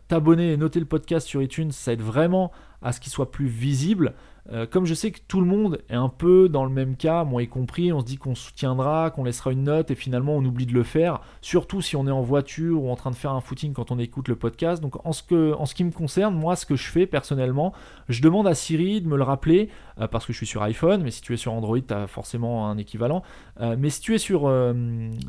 [0.08, 2.50] t'abonner et noter le podcast sur iTunes, ça aide vraiment
[2.80, 4.14] à ce qu'il soit plus visible.
[4.52, 7.24] Euh, comme je sais que tout le monde est un peu dans le même cas,
[7.24, 10.44] moi y compris, on se dit qu'on soutiendra, qu'on laissera une note et finalement on
[10.44, 13.32] oublie de le faire, surtout si on est en voiture ou en train de faire
[13.32, 14.82] un footing quand on écoute le podcast.
[14.82, 17.72] Donc en ce, que, en ce qui me concerne, moi ce que je fais personnellement,
[18.08, 21.02] je demande à Siri de me le rappeler, euh, parce que je suis sur iPhone,
[21.02, 23.22] mais si tu es sur Android, tu as forcément un équivalent.
[23.60, 24.52] Euh, mais si tu es sur,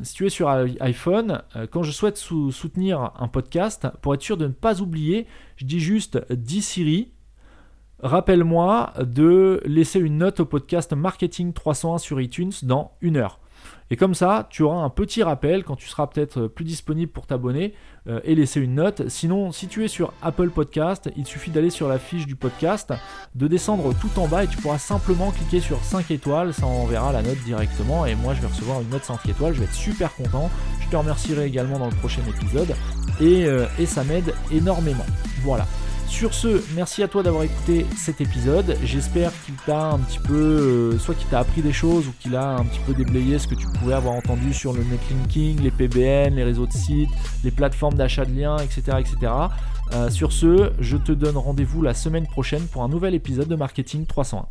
[0.02, 4.46] si tu es sur iPhone, quand je souhaite soutenir un podcast, pour être sûr de
[4.46, 7.12] ne pas oublier, je dis juste dis Siri
[8.00, 13.40] rappelle-moi de laisser une note au podcast Marketing 301 sur iTunes dans une heure.
[13.90, 17.26] Et comme ça, tu auras un petit rappel quand tu seras peut-être plus disponible pour
[17.26, 17.72] t'abonner
[18.08, 19.08] euh, et laisser une note.
[19.08, 22.92] Sinon, si tu es sur Apple Podcast, il suffit d'aller sur la fiche du podcast,
[23.36, 27.12] de descendre tout en bas et tu pourras simplement cliquer sur 5 étoiles, ça enverra
[27.12, 29.74] la note directement et moi je vais recevoir une note 5 étoiles, je vais être
[29.74, 30.50] super content.
[30.80, 32.74] Je te remercierai également dans le prochain épisode
[33.20, 35.06] et, euh, et ça m'aide énormément.
[35.42, 35.66] Voilà.
[36.08, 38.76] Sur ce, merci à toi d'avoir écouté cet épisode.
[38.84, 42.36] J'espère qu'il t'a un petit peu, euh, soit qu'il t'a appris des choses ou qu'il
[42.36, 45.70] a un petit peu déblayé ce que tu pouvais avoir entendu sur le netlinking, les
[45.70, 47.10] PBN, les réseaux de sites,
[47.44, 48.98] les plateformes d'achat de liens, etc.
[48.98, 49.32] etc.
[49.92, 53.56] Euh, sur ce, je te donne rendez-vous la semaine prochaine pour un nouvel épisode de
[53.56, 54.44] Marketing 301.